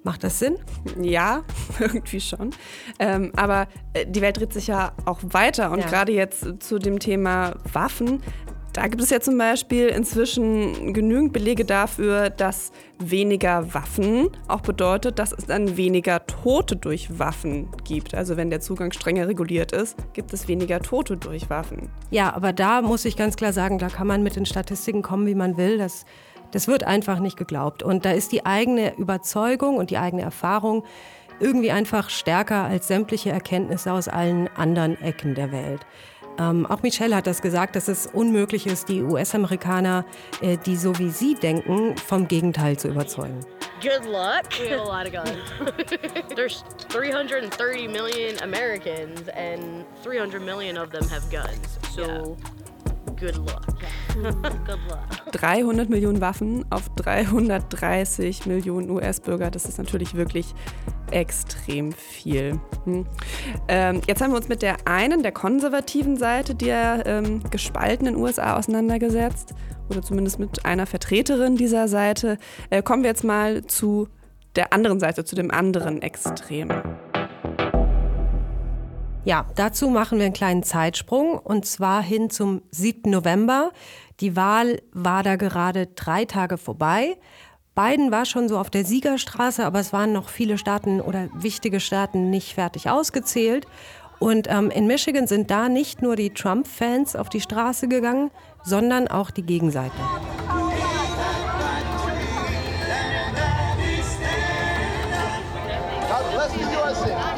Macht 0.02 0.22
das 0.22 0.38
Sinn? 0.38 0.58
Ja, 1.00 1.44
irgendwie 1.80 2.20
schon. 2.20 2.50
Ähm, 2.98 3.32
aber 3.36 3.68
äh, 3.94 4.04
die 4.06 4.20
Welt 4.20 4.38
dreht 4.38 4.52
sich 4.52 4.66
ja 4.66 4.92
auch 5.06 5.20
weiter 5.22 5.70
und 5.70 5.80
ja. 5.80 5.86
gerade 5.86 6.12
jetzt 6.12 6.62
zu 6.62 6.78
dem 6.78 6.98
Thema 6.98 7.54
Waffen. 7.72 8.22
Da 8.74 8.88
gibt 8.88 9.00
es 9.00 9.10
ja 9.10 9.20
zum 9.20 9.38
Beispiel 9.38 9.86
inzwischen 9.86 10.92
genügend 10.92 11.32
Belege 11.32 11.64
dafür, 11.64 12.28
dass 12.28 12.72
weniger 12.98 13.72
Waffen 13.72 14.30
auch 14.48 14.62
bedeutet, 14.62 15.20
dass 15.20 15.32
es 15.32 15.46
dann 15.46 15.76
weniger 15.76 16.26
Tote 16.26 16.74
durch 16.74 17.18
Waffen 17.18 17.68
gibt. 17.84 18.14
Also 18.14 18.36
wenn 18.36 18.50
der 18.50 18.60
Zugang 18.60 18.90
strenger 18.90 19.28
reguliert 19.28 19.70
ist, 19.70 19.96
gibt 20.12 20.32
es 20.32 20.48
weniger 20.48 20.80
Tote 20.80 21.16
durch 21.16 21.48
Waffen. 21.48 21.88
Ja, 22.10 22.34
aber 22.34 22.52
da 22.52 22.82
muss 22.82 23.04
ich 23.04 23.16
ganz 23.16 23.36
klar 23.36 23.52
sagen, 23.52 23.78
da 23.78 23.88
kann 23.88 24.08
man 24.08 24.24
mit 24.24 24.34
den 24.34 24.44
Statistiken 24.44 25.02
kommen, 25.02 25.28
wie 25.28 25.36
man 25.36 25.56
will. 25.56 25.78
Das 25.78 26.04
das 26.50 26.68
wird 26.68 26.84
einfach 26.84 27.18
nicht 27.18 27.36
geglaubt. 27.36 27.82
Und 27.82 28.04
da 28.04 28.12
ist 28.12 28.30
die 28.30 28.46
eigene 28.46 28.96
Überzeugung 28.96 29.76
und 29.76 29.90
die 29.90 29.98
eigene 29.98 30.22
Erfahrung 30.22 30.84
irgendwie 31.40 31.72
einfach 31.72 32.10
stärker 32.10 32.62
als 32.62 32.86
sämtliche 32.86 33.30
Erkenntnisse 33.30 33.92
aus 33.92 34.06
allen 34.06 34.48
anderen 34.56 35.00
Ecken 35.02 35.34
der 35.34 35.50
Welt. 35.50 35.80
Ähm, 36.38 36.66
auch 36.66 36.82
Michelle 36.82 37.14
hat 37.14 37.26
das 37.26 37.42
gesagt, 37.42 37.76
dass 37.76 37.88
es 37.88 38.06
unmöglich 38.06 38.66
ist, 38.66 38.88
die 38.88 39.02
US-Amerikaner, 39.02 40.04
äh, 40.40 40.56
die 40.56 40.76
so 40.76 40.98
wie 40.98 41.10
sie 41.10 41.34
denken, 41.34 41.96
vom 41.96 42.26
Gegenteil 42.28 42.76
zu 42.78 42.88
überzeugen. 42.88 43.40
Good 43.80 44.06
luck. 44.06 44.44
We 44.58 44.70
have 44.70 44.80
a 44.80 44.84
lot 44.84 45.06
of 45.06 45.12
guns. 45.12 45.38
There's 46.34 46.64
330 46.88 47.88
million 47.88 48.38
Americans 48.42 49.28
and 49.28 49.84
300 50.02 50.40
million 50.40 50.78
of 50.78 50.90
them 50.90 51.06
have 51.10 51.28
guns. 51.30 51.78
So 51.94 52.02
yeah. 52.02 52.63
Good 53.18 53.36
luck. 53.36 53.66
Good 54.14 54.78
luck. 54.88 55.32
300 55.32 55.88
Millionen 55.88 56.20
Waffen 56.20 56.64
auf 56.70 56.88
330 56.96 58.46
Millionen 58.46 58.90
US-Bürger, 58.90 59.50
das 59.50 59.66
ist 59.66 59.78
natürlich 59.78 60.14
wirklich 60.14 60.54
extrem 61.10 61.92
viel. 61.92 62.60
Hm. 62.84 63.06
Ähm, 63.68 64.00
jetzt 64.06 64.20
haben 64.20 64.32
wir 64.32 64.36
uns 64.36 64.48
mit 64.48 64.62
der 64.62 64.86
einen, 64.86 65.22
der 65.22 65.32
konservativen 65.32 66.16
Seite 66.16 66.54
der 66.54 67.04
ähm, 67.06 67.42
gespaltenen 67.50 68.16
USA 68.16 68.56
auseinandergesetzt, 68.56 69.54
oder 69.88 70.02
zumindest 70.02 70.38
mit 70.38 70.64
einer 70.64 70.86
Vertreterin 70.86 71.56
dieser 71.56 71.88
Seite. 71.88 72.38
Äh, 72.70 72.82
kommen 72.82 73.02
wir 73.02 73.10
jetzt 73.10 73.24
mal 73.24 73.64
zu 73.66 74.08
der 74.56 74.72
anderen 74.72 75.00
Seite, 75.00 75.24
zu 75.24 75.34
dem 75.34 75.50
anderen 75.50 76.00
Extrem. 76.00 76.68
Ja, 79.24 79.46
dazu 79.54 79.88
machen 79.88 80.18
wir 80.18 80.26
einen 80.26 80.34
kleinen 80.34 80.62
Zeitsprung 80.62 81.38
und 81.38 81.64
zwar 81.64 82.02
hin 82.02 82.28
zum 82.28 82.60
7. 82.72 83.10
November. 83.10 83.72
Die 84.20 84.36
Wahl 84.36 84.82
war 84.92 85.22
da 85.22 85.36
gerade 85.36 85.86
drei 85.86 86.26
Tage 86.26 86.58
vorbei. 86.58 87.16
Biden 87.74 88.12
war 88.12 88.26
schon 88.26 88.48
so 88.48 88.58
auf 88.58 88.68
der 88.68 88.84
Siegerstraße, 88.84 89.64
aber 89.64 89.80
es 89.80 89.94
waren 89.94 90.12
noch 90.12 90.28
viele 90.28 90.58
Staaten 90.58 91.00
oder 91.00 91.28
wichtige 91.34 91.80
Staaten 91.80 92.28
nicht 92.28 92.54
fertig 92.54 92.90
ausgezählt. 92.90 93.66
Und 94.20 94.46
ähm, 94.48 94.70
in 94.70 94.86
Michigan 94.86 95.26
sind 95.26 95.50
da 95.50 95.68
nicht 95.70 96.02
nur 96.02 96.16
die 96.16 96.30
Trump-Fans 96.30 97.16
auf 97.16 97.30
die 97.30 97.40
Straße 97.40 97.88
gegangen, 97.88 98.30
sondern 98.62 99.08
auch 99.08 99.30
die 99.30 99.42
Gegenseite. 99.42 99.96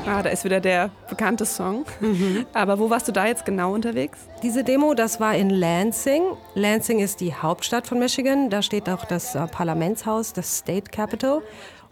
Ah, 0.07 0.23
da 0.23 0.31
ist 0.31 0.45
wieder 0.45 0.61
der 0.61 0.91
bekannte 1.09 1.45
Song. 1.45 1.85
Mhm. 2.01 2.47
Aber 2.55 2.79
wo 2.79 2.91
warst 2.91 3.09
du 3.09 3.13
da 3.13 3.27
jetzt 3.27 3.45
genau 3.45 3.75
unterwegs? 3.75 4.21
Diese 4.43 4.63
Demo, 4.63 4.95
das 4.95 5.19
war 5.19 5.35
in 5.35 5.51
Lansing. 5.51 6.23
Lansing 6.55 7.01
ist 7.01 7.21
die 7.21 7.35
Hauptstadt 7.35 7.89
von 7.89 7.99
Michigan. 7.99 8.49
Da 8.49 8.63
steht 8.63 8.89
auch 8.89 9.05
das 9.05 9.35
äh, 9.35 9.47
Parlamentshaus, 9.49 10.33
das 10.33 10.59
State 10.59 10.93
Capitol. 10.93 11.43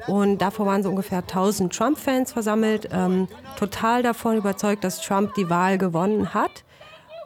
Und 0.07 0.39
davor 0.39 0.67
waren 0.67 0.85
so 0.85 0.91
ungefähr 0.91 1.19
1000 1.19 1.73
Trump-Fans 1.75 2.33
versammelt, 2.33 2.89
ähm, 2.93 3.27
total 3.59 4.03
davon 4.03 4.37
überzeugt, 4.37 4.85
dass 4.85 5.01
Trump 5.01 5.35
die 5.35 5.51
Wahl 5.51 5.79
gewonnen 5.79 6.35
hat. 6.35 6.65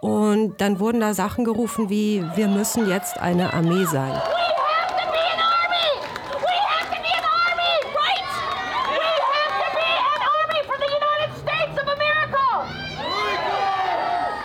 Und 0.01 0.61
dann 0.61 0.81
wurden 0.81 1.01
da 1.01 1.13
Sachen 1.13 1.45
gerufen 1.45 1.91
wie, 1.91 2.25
wir 2.35 2.49
müssen 2.49 2.89
jetzt 2.89 3.19
eine 3.19 3.53
Armee 3.53 3.85
sein. 3.85 4.13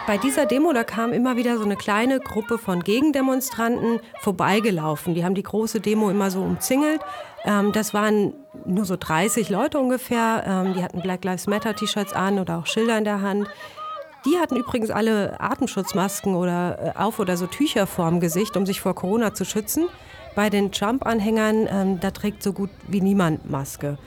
Bei 0.06 0.18
dieser 0.18 0.46
Demo, 0.46 0.74
da 0.74 0.84
kam 0.84 1.13
immer 1.13 1.38
wieder 1.38 1.58
so 1.58 1.63
eine 1.63 1.78
kleine 1.78 2.20
Gruppe 2.20 2.58
von 2.58 2.84
Gegendemonstranten 2.84 4.02
vorbeigelaufen. 4.20 5.16
Die 5.16 5.24
haben 5.24 5.34
die 5.34 5.44
große 5.44 5.80
Demo 5.80 6.10
immer 6.10 6.30
so 6.30 6.42
umzingelt. 6.42 7.00
Ähm, 7.46 7.72
das 7.72 7.94
waren 7.94 8.34
nur 8.66 8.84
so 8.84 8.98
30 8.98 9.50
Leute 9.50 9.80
ungefähr. 9.80 10.44
Ähm, 10.46 10.74
die 10.74 10.84
hatten 10.84 11.02
Black 11.02 11.24
Lives 11.24 11.48
Matter 11.48 11.74
T-Shirts 11.74 12.12
an 12.12 12.38
oder 12.38 12.58
auch 12.58 12.66
Schilder 12.66 12.98
in 12.98 13.06
der 13.06 13.22
Hand. 13.22 13.48
Die 14.26 14.38
hatten 14.38 14.58
übrigens 14.58 14.89
alle 14.89 15.39
Atemschutzmasken 15.39 16.36
oder 16.36 16.96
äh, 16.96 17.00
auf 17.00 17.20
oder 17.20 17.38
so 17.38 17.48
Tücher 17.48 17.88
vorm 17.88 18.20
Gesicht, 18.20 18.58
um 18.58 18.66
sich 18.66 18.82
vor 18.82 18.96
Corona 18.96 19.34
zu 19.34 19.46
schützen. 19.46 19.88
Bei 20.36 20.50
den 20.50 20.74
Trump-Anhängern, 20.74 21.68
ähm, 21.72 22.00
da 22.02 22.12
trägt 22.12 22.44
so 22.44 22.52
gut 22.52 22.72
wie 22.88 23.00
niemand 23.00 23.50
Maske. 23.50 23.98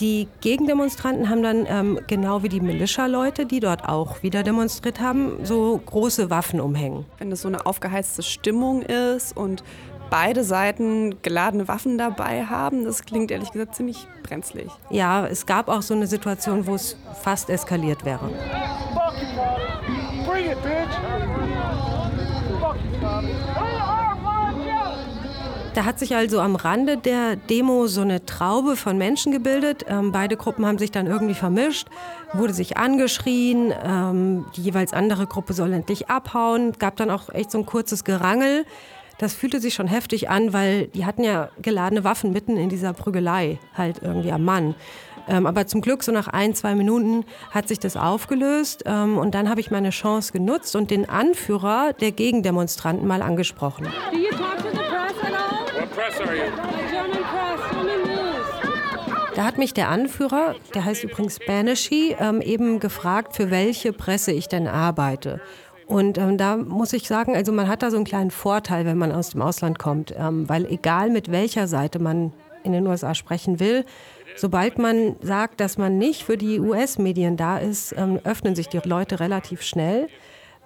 Die 0.00 0.28
Gegendemonstranten 0.42 1.30
haben 1.30 1.42
dann, 1.42 1.66
ähm, 1.66 1.98
genau 2.06 2.42
wie 2.42 2.50
die 2.50 2.60
Militia-Leute, 2.60 3.46
die 3.46 3.60
dort 3.60 3.88
auch 3.88 4.22
wieder 4.22 4.42
demonstriert 4.42 5.00
haben, 5.00 5.38
so 5.44 5.80
große 5.84 6.28
Waffen 6.28 6.60
umhängen. 6.60 7.06
Wenn 7.18 7.32
es 7.32 7.42
so 7.42 7.48
eine 7.48 7.64
aufgeheizte 7.64 8.22
Stimmung 8.22 8.82
ist 8.82 9.34
und 9.34 9.64
beide 10.10 10.44
Seiten 10.44 11.22
geladene 11.22 11.66
Waffen 11.66 11.96
dabei 11.96 12.44
haben, 12.44 12.84
das 12.84 13.04
klingt 13.04 13.30
ehrlich 13.30 13.52
gesagt 13.52 13.74
ziemlich 13.74 14.06
brenzlig. 14.22 14.68
Ja, 14.90 15.26
es 15.26 15.46
gab 15.46 15.68
auch 15.68 15.82
so 15.82 15.94
eine 15.94 16.06
Situation, 16.06 16.66
wo 16.66 16.74
es 16.74 16.96
fast 17.22 17.48
eskaliert 17.48 18.04
wäre. 18.04 18.30
Bring 20.26 20.50
it, 20.50 20.62
bitch! 20.62 20.94
Da 25.76 25.84
hat 25.84 25.98
sich 25.98 26.16
also 26.16 26.40
am 26.40 26.56
Rande 26.56 26.96
der 26.96 27.36
Demo 27.36 27.86
so 27.86 28.00
eine 28.00 28.24
Traube 28.24 28.76
von 28.76 28.96
Menschen 28.96 29.30
gebildet. 29.30 29.84
Ähm, 29.86 30.10
beide 30.10 30.38
Gruppen 30.38 30.64
haben 30.64 30.78
sich 30.78 30.90
dann 30.90 31.06
irgendwie 31.06 31.34
vermischt, 31.34 31.88
wurde 32.32 32.54
sich 32.54 32.78
angeschrien. 32.78 33.74
Ähm, 33.84 34.46
die 34.56 34.62
jeweils 34.62 34.94
andere 34.94 35.26
Gruppe 35.26 35.52
soll 35.52 35.74
endlich 35.74 36.08
abhauen. 36.08 36.72
Gab 36.78 36.96
dann 36.96 37.10
auch 37.10 37.28
echt 37.28 37.50
so 37.50 37.58
ein 37.58 37.66
kurzes 37.66 38.04
Gerangel. 38.04 38.64
Das 39.18 39.34
fühlte 39.34 39.60
sich 39.60 39.74
schon 39.74 39.86
heftig 39.86 40.30
an, 40.30 40.54
weil 40.54 40.86
die 40.86 41.04
hatten 41.04 41.22
ja 41.22 41.50
geladene 41.60 42.04
Waffen 42.04 42.32
mitten 42.32 42.56
in 42.56 42.70
dieser 42.70 42.94
Prügelei, 42.94 43.58
halt 43.74 44.00
irgendwie 44.02 44.32
am 44.32 44.44
Mann. 44.46 44.74
Ähm, 45.28 45.46
aber 45.46 45.66
zum 45.66 45.82
Glück, 45.82 46.04
so 46.04 46.10
nach 46.10 46.28
ein, 46.28 46.54
zwei 46.54 46.74
Minuten 46.74 47.26
hat 47.50 47.68
sich 47.68 47.80
das 47.80 47.98
aufgelöst. 47.98 48.84
Ähm, 48.86 49.18
und 49.18 49.34
dann 49.34 49.50
habe 49.50 49.60
ich 49.60 49.70
meine 49.70 49.90
Chance 49.90 50.32
genutzt 50.32 50.74
und 50.74 50.90
den 50.90 51.06
Anführer 51.06 51.92
der 51.92 52.12
Gegendemonstranten 52.12 53.06
mal 53.06 53.20
angesprochen. 53.20 53.88
Do 54.10 54.16
you 54.16 54.30
talk 54.30 54.56
to 54.56 54.70
the 54.70 54.78
press 54.78 55.12
at 55.22 55.34
all? 55.34 55.65
Da 59.34 59.44
hat 59.44 59.58
mich 59.58 59.74
der 59.74 59.88
Anführer, 59.88 60.54
der 60.74 60.84
heißt 60.84 61.04
übrigens 61.04 61.38
Baneshi, 61.38 62.16
ähm, 62.18 62.40
eben 62.40 62.80
gefragt, 62.80 63.36
für 63.36 63.50
welche 63.50 63.92
Presse 63.92 64.32
ich 64.32 64.48
denn 64.48 64.66
arbeite. 64.66 65.40
Und 65.86 66.18
ähm, 66.18 66.38
da 66.38 66.56
muss 66.56 66.92
ich 66.92 67.06
sagen, 67.06 67.36
also 67.36 67.52
man 67.52 67.68
hat 67.68 67.82
da 67.82 67.90
so 67.90 67.96
einen 67.96 68.06
kleinen 68.06 68.30
Vorteil, 68.30 68.86
wenn 68.86 68.98
man 68.98 69.12
aus 69.12 69.30
dem 69.30 69.42
Ausland 69.42 69.78
kommt, 69.78 70.14
ähm, 70.16 70.48
weil 70.48 70.66
egal 70.66 71.10
mit 71.10 71.30
welcher 71.30 71.68
Seite 71.68 71.98
man 71.98 72.32
in 72.64 72.72
den 72.72 72.86
USA 72.86 73.14
sprechen 73.14 73.60
will, 73.60 73.84
Sobald 74.36 74.78
man 74.78 75.16
sagt, 75.22 75.60
dass 75.60 75.78
man 75.78 75.96
nicht 75.96 76.24
für 76.24 76.36
die 76.36 76.60
US-Medien 76.60 77.38
da 77.38 77.56
ist, 77.56 77.94
ähm, 77.96 78.20
öffnen 78.24 78.54
sich 78.54 78.68
die 78.68 78.80
Leute 78.84 79.18
relativ 79.18 79.62
schnell, 79.62 80.08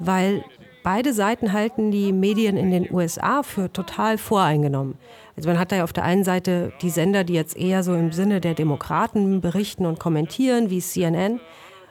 weil 0.00 0.44
beide 0.82 1.12
Seiten 1.12 1.52
halten 1.52 1.90
die 1.90 2.12
Medien 2.12 2.56
in 2.56 2.70
den 2.70 2.92
USA 2.92 3.42
für 3.42 3.72
total 3.72 4.18
voreingenommen. 4.18 4.96
Also 5.36 5.48
man 5.48 5.58
hat 5.58 5.72
da 5.72 5.76
ja 5.76 5.84
auf 5.84 5.92
der 5.92 6.04
einen 6.04 6.24
Seite 6.24 6.72
die 6.82 6.90
Sender, 6.90 7.24
die 7.24 7.34
jetzt 7.34 7.56
eher 7.56 7.82
so 7.82 7.94
im 7.94 8.12
Sinne 8.12 8.40
der 8.40 8.54
Demokraten 8.54 9.40
berichten 9.40 9.86
und 9.86 9.98
kommentieren, 9.98 10.70
wie 10.70 10.80
CNN. 10.80 11.40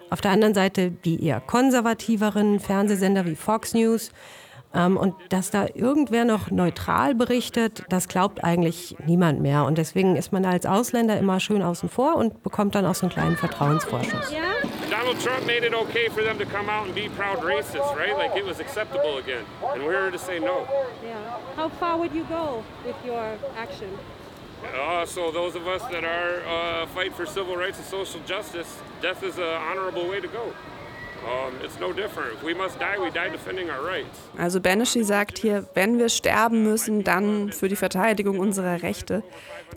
Auf 0.09 0.21
der 0.21 0.31
anderen 0.31 0.53
Seite 0.53 0.91
die 0.91 1.23
eher 1.23 1.39
konservativeren 1.39 2.59
Fernsehsender 2.59 3.25
wie 3.25 3.35
Fox 3.35 3.73
News. 3.73 4.11
Ähm, 4.73 4.97
und 4.97 5.15
dass 5.29 5.49
da 5.51 5.67
irgendwer 5.73 6.25
noch 6.25 6.51
neutral 6.51 7.15
berichtet, 7.15 7.83
das 7.89 8.07
glaubt 8.07 8.43
eigentlich 8.43 8.95
niemand 9.05 9.41
mehr. 9.41 9.65
Und 9.65 9.77
deswegen 9.77 10.15
ist 10.15 10.31
man 10.31 10.45
als 10.45 10.65
Ausländer 10.65 11.17
immer 11.17 11.39
schön 11.39 11.61
außen 11.61 11.89
vor 11.89 12.15
und 12.17 12.43
bekommt 12.43 12.75
dann 12.75 12.85
auch 12.85 12.95
so 12.95 13.07
einen 13.07 13.13
kleinen 13.13 13.37
Vertrauensvorschuss. 13.37 14.31
Yeah? 14.31 14.78
Donald 14.99 15.19
Trump 15.21 15.45
made 15.45 15.63
it 15.63 15.73
okay 15.73 16.09
for 16.09 16.21
them 16.23 16.37
to 16.37 16.45
come 16.45 16.69
out 16.69 16.85
and 16.85 16.93
be 16.93 17.07
proud 17.07 17.37
racists, 17.39 17.95
right? 17.95 18.17
Like 18.17 18.35
it 18.35 18.43
was 18.43 18.59
acceptable 18.59 19.17
again. 19.17 19.45
And 19.73 19.85
we're 19.85 19.93
here 19.93 20.11
to 20.11 20.19
say 20.19 20.39
no. 20.39 20.67
Yeah. 21.01 21.37
How 21.55 21.69
far 21.69 21.97
would 21.97 22.13
you 22.13 22.25
go 22.25 22.65
with 22.85 22.97
your 23.05 23.37
action? 23.55 23.97
Uh, 24.61 25.05
so 25.05 25.31
those 25.31 25.55
of 25.55 25.69
us 25.69 25.81
that 25.83 26.03
are 26.03 26.43
uh, 26.45 26.85
fight 26.87 27.13
for 27.13 27.25
civil 27.25 27.55
rights 27.55 27.77
and 27.77 27.87
social 27.87 28.19
justice, 28.25 28.77
death 29.01 29.23
is 29.23 29.37
an 29.37 29.45
honorable 29.45 30.05
way 30.09 30.19
to 30.19 30.27
go. 30.27 30.53
Also 34.37 34.59
Baneshi 34.59 35.03
sagt 35.03 35.37
hier, 35.37 35.65
wenn 35.75 35.97
wir 35.97 36.09
sterben 36.09 36.63
müssen, 36.63 37.03
dann 37.05 37.51
für 37.53 37.69
die 37.69 37.75
Verteidigung 37.77 38.39
unserer 38.39 38.83
Rechte. 38.83 39.23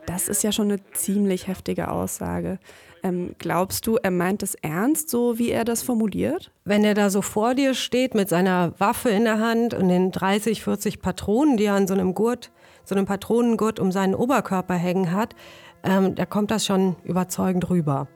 Das 0.06 0.28
ist 0.28 0.42
ja 0.42 0.50
schon 0.50 0.72
eine 0.72 0.80
ziemlich 0.92 1.46
heftige 1.46 1.88
Aussage. 1.88 2.58
Ähm, 3.04 3.34
glaubst 3.38 3.86
du, 3.86 3.96
er 3.96 4.12
meint 4.12 4.44
es 4.44 4.54
ernst, 4.54 5.10
so 5.10 5.38
wie 5.38 5.50
er 5.50 5.64
das 5.64 5.82
formuliert? 5.82 6.52
Wenn 6.64 6.84
er 6.84 6.94
da 6.94 7.10
so 7.10 7.20
vor 7.20 7.54
dir 7.54 7.74
steht 7.74 8.14
mit 8.14 8.28
seiner 8.28 8.78
Waffe 8.78 9.10
in 9.10 9.24
der 9.24 9.40
Hand 9.40 9.74
und 9.74 9.88
den 9.88 10.12
30, 10.12 10.62
40 10.62 11.00
Patronen, 11.00 11.56
die 11.56 11.64
er 11.64 11.74
an 11.74 11.88
so 11.88 11.94
einem 11.94 12.14
Gurt, 12.14 12.52
so 12.84 12.94
einem 12.94 13.06
Patronengurt 13.06 13.80
um 13.80 13.90
seinen 13.90 14.14
Oberkörper 14.14 14.74
hängen 14.74 15.10
hat, 15.10 15.34
ähm, 15.82 16.14
da 16.14 16.26
kommt 16.26 16.52
das 16.52 16.64
schon 16.64 16.94
überzeugend 17.02 17.68
rüber. 17.70 18.06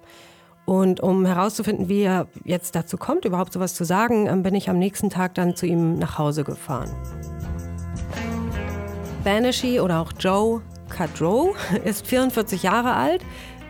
Und 0.67 1.01
um 1.01 1.27
herauszufinden, 1.27 1.89
wie 1.89 2.03
er 2.03 2.29
jetzt 2.45 2.77
dazu 2.77 2.97
kommt, 2.97 3.25
überhaupt 3.25 3.53
sowas 3.53 3.75
zu 3.75 3.85
sagen, 3.85 4.27
ähm, 4.27 4.43
bin 4.43 4.55
ich 4.55 4.71
am 4.71 4.79
nächsten 4.79 5.11
Tag 5.11 5.35
dann 5.35 5.57
zu 5.57 5.67
ihm 5.67 5.99
nach 5.99 6.19
Hause 6.19 6.45
gefahren. 6.45 6.91
Baneshi 9.25 9.81
oder 9.81 10.01
auch 10.01 10.13
Joe 10.19 10.63
Cadro 10.89 11.57
ist 11.85 12.07
44 12.07 12.63
Jahre 12.63 12.95
alt, 12.95 13.23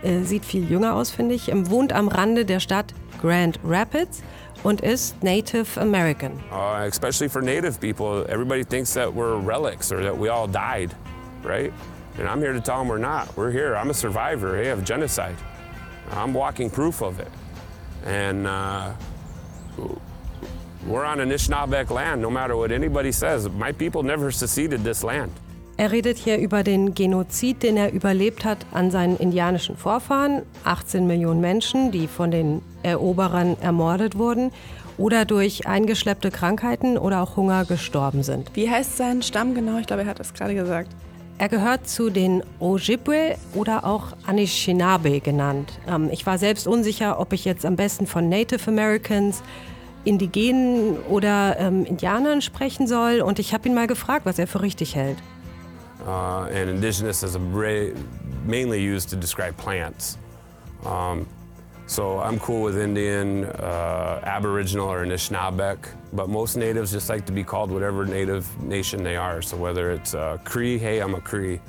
äh, 0.07 0.23
sieht 0.23 0.45
viel 0.45 0.71
jünger 0.71 0.95
aus, 0.95 1.11
finde 1.11 1.35
ich, 1.35 1.51
ähm, 1.51 1.69
wohnt 1.69 1.93
am 1.93 2.09
Rande 2.09 2.45
der 2.45 2.61
Stadt 2.61 2.95
Grand 3.21 3.59
Rapids 3.65 4.23
und 4.63 4.81
ist 4.81 5.23
Native 5.23 5.81
American. 5.81 6.33
Uh, 6.51 6.87
especially 6.87 7.29
for 7.29 7.43
Native 7.43 7.81
people, 7.81 8.25
everybody 8.29 8.65
thinks 8.65 8.95
that 8.95 9.13
we're 9.13 9.37
relics 9.37 9.93
or 9.93 10.03
that 10.03 10.17
we 10.17 10.29
all 10.29 10.47
died, 10.47 10.95
right? 11.43 11.73
And 12.19 12.29
I'm 12.29 12.41
here 12.41 12.53
to 12.53 12.61
tell 12.61 12.79
them 12.79 12.89
we're 12.89 12.99
not. 12.99 13.37
We're 13.37 13.51
here. 13.51 13.77
I'm 13.77 13.91
a 13.91 13.95
survivor 13.95 14.57
hey, 14.57 14.71
of 14.71 14.85
genocide. 14.85 15.37
I'm 16.13 16.33
walking 16.33 16.71
proof 16.71 17.03
of 17.03 17.21
it. 17.21 17.31
And 18.05 18.47
uh, 18.47 18.93
we're 20.87 21.05
on 21.05 21.19
Anishinaabeg 21.19 21.91
land, 21.91 22.23
no 22.23 22.31
matter 22.31 22.57
what 22.57 22.73
anybody 22.73 23.13
says. 23.13 23.49
My 23.49 23.73
people 23.73 24.03
never 24.03 24.31
seceded 24.31 24.83
this 24.85 25.03
land. 25.03 25.33
Er 25.79 25.93
redet 25.93 26.17
hier 26.17 26.39
über 26.39 26.63
den 26.63 26.95
Genozid, 26.95 27.63
den 27.63 27.77
er 27.77 27.93
überlebt 27.93 28.47
hat 28.47 28.65
an 28.73 28.91
seinen 28.91 29.19
indianischen 29.19 29.77
Vorfahren. 29.77 30.41
18 30.65 31.07
Millionen 31.07 31.43
Menschen, 31.43 31.93
die 31.93 32.07
von 32.07 32.31
den 32.31 32.63
Eroberern 32.83 33.59
ermordet 33.61 34.17
wurden 34.17 34.53
oder 34.97 35.27
durch 35.27 35.67
eingeschleppte 35.67 36.31
Krankheiten 36.31 36.97
oder 36.97 37.23
auch 37.23 37.37
Hunger 37.37 37.67
gestorben 37.67 38.23
sind. 38.23 38.51
Wie 38.55 38.71
heißt 38.71 38.97
sein 38.97 39.21
Stamm 39.21 39.55
genau? 39.55 39.79
Ich 39.79 39.87
glaube, 39.87 40.03
er 40.03 40.09
hat 40.09 40.19
das 40.19 40.33
gerade 40.33 40.55
gesagt. 40.55 40.89
Er 41.37 41.51
gehört 41.51 41.87
zu 41.87 42.09
den 42.09 42.43
Ojibwe 42.59 43.37
oder 43.55 43.85
auch 43.85 44.17
Anishinaabe 44.27 45.21
genannt. 45.21 45.71
Ähm, 45.87 46.09
ich 46.11 46.25
war 46.25 46.39
selbst 46.39 46.67
unsicher, 46.67 47.21
ob 47.21 47.35
ich 47.35 47.45
jetzt 47.45 47.67
am 47.67 47.77
besten 47.77 48.07
von 48.07 48.31
Native 48.31 48.67
Americans, 48.67 49.43
Indigenen 50.05 50.97
oder 51.11 51.59
ähm, 51.59 51.85
Indianern 51.85 52.41
sprechen 52.41 52.87
soll. 52.87 53.21
Und 53.21 53.39
ich 53.39 53.53
habe 53.53 53.69
ihn 53.69 53.75
mal 53.75 53.87
gefragt, 53.87 54.25
was 54.25 54.39
er 54.39 54.47
für 54.47 54.63
richtig 54.63 54.95
hält. 54.95 55.19
Uh, 56.05 56.45
and 56.45 56.69
indigenous 56.71 57.23
is 57.23 57.39
mainly 58.45 58.83
used 58.83 59.09
to 59.11 59.17
describe 59.17 59.57
plants. 59.57 60.19
Um, 60.85 61.27
So 61.89 62.19
I'm 62.19 62.41
cool 62.41 62.63
with 62.63 62.77
Indian, 62.77 63.45
uh, 63.45 64.21
Aboriginal, 64.25 64.89
or 64.89 65.07
Anishinaabeg, 65.07 65.79
but 66.13 66.29
most 66.29 66.57
natives 66.57 66.91
just 66.91 67.09
like 67.09 67.25
to 67.27 67.33
be 67.33 67.45
called 67.45 67.71
whatever 67.71 68.05
native 68.05 68.45
nation 68.61 69.05
they 69.05 69.17
are. 69.17 69.41
So 69.41 69.57
whether 69.57 69.93
it's 69.93 70.13
uh, 70.13 70.39
Cree, 70.43 70.79
hey, 70.79 70.99
I'm 70.99 71.15
a 71.15 71.21
Cree. 71.21 71.61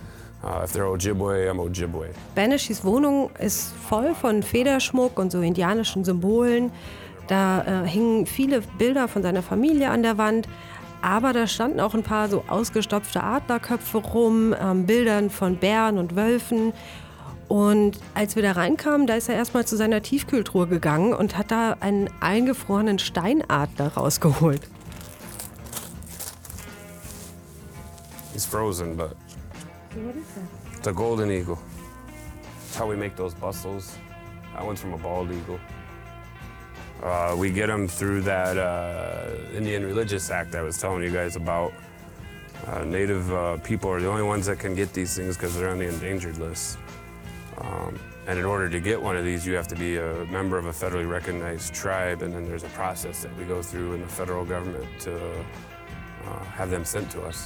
Uh, 0.43 0.61
if 0.63 0.73
they're 0.73 0.85
Ojibwe, 0.85 1.47
I'm 1.49 1.59
Ojibwe. 1.59 2.13
Banishis 2.35 2.83
Wohnung 2.83 3.29
ist 3.39 3.73
voll 3.75 4.15
von 4.15 4.41
Federschmuck 4.41 5.19
und 5.19 5.31
so 5.31 5.41
indianischen 5.41 6.03
Symbolen. 6.03 6.71
Da 7.27 7.83
äh, 7.83 7.87
hingen 7.87 8.25
viele 8.25 8.61
Bilder 8.61 9.07
von 9.07 9.21
seiner 9.21 9.43
Familie 9.43 9.91
an 9.91 10.01
der 10.01 10.17
Wand. 10.17 10.47
Aber 11.07 11.31
da 11.31 11.47
standen 11.47 11.79
auch 11.79 11.93
ein 11.93 12.03
paar 12.03 12.27
so 12.27 12.43
ausgestopfte 12.49 13.23
Adlerköpfe 13.23 13.99
rum, 13.99 14.53
ähm, 14.59 14.85
Bildern 14.85 15.29
von 15.29 15.55
Bären 15.55 15.99
und 15.99 16.17
Wölfen. 16.17 16.73
Und 17.47 17.97
als 18.13 18.35
wir 18.35 18.43
da 18.43 18.51
reinkamen, 18.51 19.07
da 19.07 19.13
ist 19.15 19.29
er 19.29 19.35
erstmal 19.35 19.65
zu 19.65 19.77
seiner 19.77 20.01
Tiefkühltruhe 20.01 20.67
gegangen 20.67 21.13
und 21.13 21.37
hat 21.37 21.49
da 21.49 21.77
einen 21.79 22.09
eingefrorenen 22.19 22.99
Steinadler 22.99 23.93
rausgeholt. 23.93 24.67
He's 28.33 28.45
frozen, 28.45 28.97
but? 28.97 29.15
It's 30.77 30.89
a 30.89 30.91
golden 30.91 31.31
eagle. 31.31 31.57
That's 32.65 32.81
how 32.81 32.91
we 32.91 32.97
make 32.97 33.15
those 33.15 33.33
bustles. 33.33 33.97
That 34.53 34.65
one's 34.65 34.81
from 34.81 34.93
a 34.93 34.97
bald 34.97 35.29
eagle. 35.31 35.57
Uh, 37.03 37.35
we 37.37 37.51
get 37.51 37.67
them 37.67 37.87
through 37.87 38.21
that 38.21 38.57
uh, 38.57 39.29
Indian 39.53 39.85
Religious 39.85 40.29
Act 40.31 40.55
I 40.55 40.61
was 40.61 40.77
telling 40.77 41.03
you 41.03 41.11
guys 41.11 41.35
about. 41.35 41.73
Uh, 42.65 42.83
native 42.83 43.31
uh, 43.31 43.57
people 43.57 43.89
are 43.89 44.01
the 44.01 44.07
only 44.07 44.23
ones 44.23 44.45
that 44.47 44.59
can 44.59 44.75
get 44.75 44.91
these 44.91 45.15
things 45.15 45.37
because 45.37 45.55
they're 45.55 45.69
on 45.69 45.77
the 45.77 45.87
endangered 45.87 46.37
list. 46.37 46.77
Um, 47.59 47.97
and 48.27 48.37
in 48.37 48.45
order 48.45 48.67
to 48.69 48.79
get 48.79 49.01
one 49.01 49.15
of 49.15 49.23
these, 49.23 49.47
you 49.47 49.53
have 49.53 49.67
to 49.69 49.75
be 49.75 49.97
a 49.97 50.25
member 50.25 50.57
of 50.57 50.65
a 50.65 50.71
federally 50.71 51.09
recognized 51.09 51.73
tribe, 51.73 52.23
and 52.23 52.33
then 52.33 52.45
there's 52.45 52.63
a 52.63 52.69
process 52.69 53.23
that 53.23 53.35
we 53.37 53.45
go 53.45 53.61
through 53.61 53.93
in 53.93 54.01
the 54.01 54.07
federal 54.07 54.43
government 54.43 54.85
to 55.01 55.45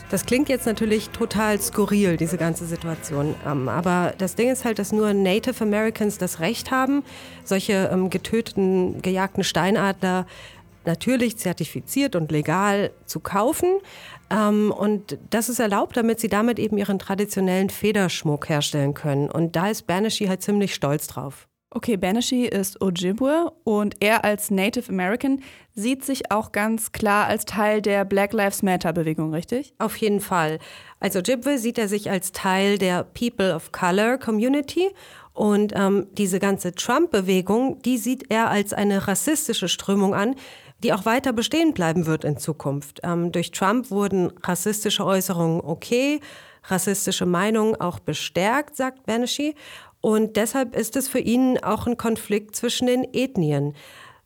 Das 0.09 0.25
klingt 0.25 0.49
jetzt 0.49 0.65
natürlich 0.65 1.09
total 1.09 1.59
skurril, 1.59 2.17
diese 2.17 2.37
ganze 2.37 2.65
Situation. 2.65 3.35
Ähm, 3.45 3.69
aber 3.69 4.13
das 4.17 4.35
Ding 4.35 4.49
ist 4.49 4.65
halt, 4.65 4.79
dass 4.79 4.91
nur 4.91 5.13
Native 5.13 5.63
Americans 5.63 6.17
das 6.17 6.39
Recht 6.39 6.71
haben, 6.71 7.03
solche 7.43 7.89
ähm, 7.91 8.09
getöteten, 8.09 9.01
gejagten 9.01 9.43
Steinadler 9.43 10.25
natürlich 10.85 11.37
zertifiziert 11.37 12.15
und 12.15 12.31
legal 12.31 12.91
zu 13.05 13.19
kaufen. 13.19 13.79
Ähm, 14.29 14.71
und 14.71 15.17
das 15.29 15.49
ist 15.49 15.59
erlaubt, 15.59 15.97
damit 15.97 16.19
sie 16.19 16.29
damit 16.29 16.59
eben 16.59 16.77
ihren 16.77 16.99
traditionellen 16.99 17.69
Federschmuck 17.69 18.49
herstellen 18.49 18.93
können. 18.93 19.29
Und 19.29 19.55
da 19.55 19.69
ist 19.69 19.87
Banshee 19.87 20.29
halt 20.29 20.41
ziemlich 20.41 20.73
stolz 20.73 21.07
drauf. 21.07 21.47
Okay, 21.73 21.95
Banshee 21.95 22.47
ist 22.47 22.81
Ojibwe 22.81 23.49
und 23.63 23.95
er 24.01 24.25
als 24.25 24.51
Native 24.51 24.89
American 24.89 25.41
sieht 25.73 26.03
sich 26.03 26.29
auch 26.29 26.51
ganz 26.51 26.91
klar 26.91 27.27
als 27.27 27.45
Teil 27.45 27.81
der 27.81 28.03
Black 28.03 28.33
Lives 28.33 28.61
Matter 28.61 28.91
Bewegung, 28.91 29.33
richtig? 29.33 29.73
Auf 29.79 29.95
jeden 29.95 30.19
Fall. 30.19 30.59
Als 30.99 31.15
Ojibwe 31.15 31.57
sieht 31.57 31.77
er 31.77 31.87
sich 31.87 32.09
als 32.11 32.33
Teil 32.33 32.77
der 32.77 33.05
People 33.05 33.55
of 33.55 33.71
Color 33.71 34.17
Community 34.17 34.89
und 35.31 35.71
ähm, 35.73 36.07
diese 36.11 36.39
ganze 36.39 36.73
Trump-Bewegung, 36.73 37.81
die 37.83 37.97
sieht 37.97 38.29
er 38.29 38.49
als 38.49 38.73
eine 38.73 39.07
rassistische 39.07 39.69
Strömung 39.69 40.13
an, 40.13 40.35
die 40.83 40.91
auch 40.91 41.05
weiter 41.05 41.31
bestehen 41.31 41.73
bleiben 41.73 42.05
wird 42.05 42.25
in 42.25 42.35
Zukunft. 42.35 42.99
Ähm, 43.03 43.31
durch 43.31 43.51
Trump 43.51 43.91
wurden 43.91 44.33
rassistische 44.43 45.05
Äußerungen 45.05 45.61
okay, 45.61 46.19
rassistische 46.65 47.25
Meinungen 47.25 47.79
auch 47.79 47.99
bestärkt, 47.99 48.75
sagt 48.75 49.05
Banashee. 49.05 49.55
Und 50.01 50.35
deshalb 50.35 50.75
ist 50.75 50.95
es 50.95 51.07
für 51.07 51.19
ihn 51.19 51.59
auch 51.59 51.87
ein 51.87 51.95
Konflikt 51.95 52.55
zwischen 52.55 52.87
den 52.87 53.05
Ethnien. 53.13 53.75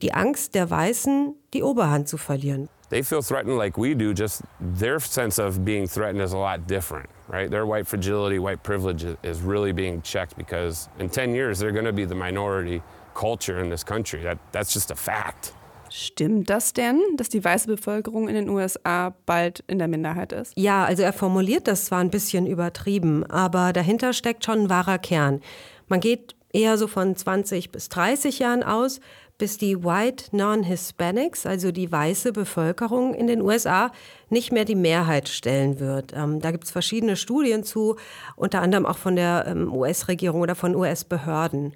Die 0.02 0.14
Angst 0.14 0.56
der 0.56 0.70
Weißen, 0.70 1.36
die 1.54 1.64
Oberhand 1.64 2.08
zu 2.08 2.18
verlieren. 2.18 2.70
They 2.90 3.02
feel 3.02 3.22
threatened 3.22 3.58
like 3.58 3.78
we 3.78 3.96
do, 3.96 4.14
just 4.14 4.44
their 4.60 5.00
sense 5.00 5.40
of 5.40 5.66
being 5.66 5.88
threatened 5.88 6.22
is 6.22 6.34
a 6.34 6.38
lot 6.38 6.68
different, 6.68 7.10
right? 7.28 7.50
Their 7.50 7.66
white 7.66 7.88
fragility, 7.88 8.38
white 8.38 8.62
privilege 8.62 9.04
is 9.24 9.42
really 9.42 9.74
being 9.74 10.02
checked 10.04 10.38
because 10.38 10.88
in 11.00 11.10
10 11.10 11.34
years 11.34 11.60
they're 11.60 11.72
going 11.72 11.86
to 11.86 11.94
be 11.94 12.06
the 12.06 12.16
minority 12.16 12.84
culture 13.16 13.60
in 13.60 13.70
this 13.70 13.84
country. 13.84 14.22
That, 14.22 14.38
that's 14.52 14.72
just 14.72 14.92
a 14.92 14.96
fact. 14.96 15.54
Stimmt 15.98 16.50
das 16.50 16.74
denn, 16.74 17.00
dass 17.16 17.30
die 17.30 17.42
weiße 17.42 17.68
Bevölkerung 17.68 18.28
in 18.28 18.36
den 18.36 18.50
USA 18.50 19.16
bald 19.26 19.64
in 19.68 19.80
der 19.80 19.88
Minderheit 19.88 20.34
ist? 20.34 20.52
Ja, 20.58 20.84
also 20.84 21.04
er 21.04 21.14
formuliert 21.14 21.70
das 21.70 21.86
zwar 21.86 22.00
ein 22.00 22.10
bisschen 22.10 22.48
übertrieben, 22.48 23.24
aber 23.28 23.72
dahinter 23.72 24.12
steckt 24.12 24.44
schon 24.44 24.64
ein 24.64 24.70
wahrer 24.70 24.98
Kern. 24.98 25.40
Man 25.88 26.02
geht 26.02 26.36
eher 26.52 26.78
so 26.78 26.90
von 26.90 27.16
20 27.16 27.72
bis 27.72 27.88
30 27.88 28.40
Jahren 28.40 28.62
aus, 28.62 29.00
bis 29.38 29.58
die 29.58 29.86
White 29.86 30.36
Non-Hispanics, 30.36 31.46
also 31.46 31.72
die 31.72 31.90
weiße 31.90 32.34
Bevölkerung 32.34 33.14
in 33.14 33.28
den 33.28 33.42
USA, 33.42 33.94
nicht 34.30 34.52
mehr 34.52 34.66
die 34.66 34.76
Mehrheit 34.76 35.30
stellen 35.30 35.80
wird. 35.80 36.12
Ähm, 36.14 36.42
da 36.42 36.52
gibt 36.52 36.66
es 36.66 36.72
verschiedene 36.72 37.16
Studien 37.16 37.64
zu, 37.64 37.96
unter 38.36 38.62
anderem 38.62 38.86
auch 38.86 38.98
von 38.98 39.16
der 39.16 39.46
ähm, 39.48 39.74
US-Regierung 39.74 40.42
oder 40.42 40.56
von 40.56 40.76
US-Behörden. 40.76 41.74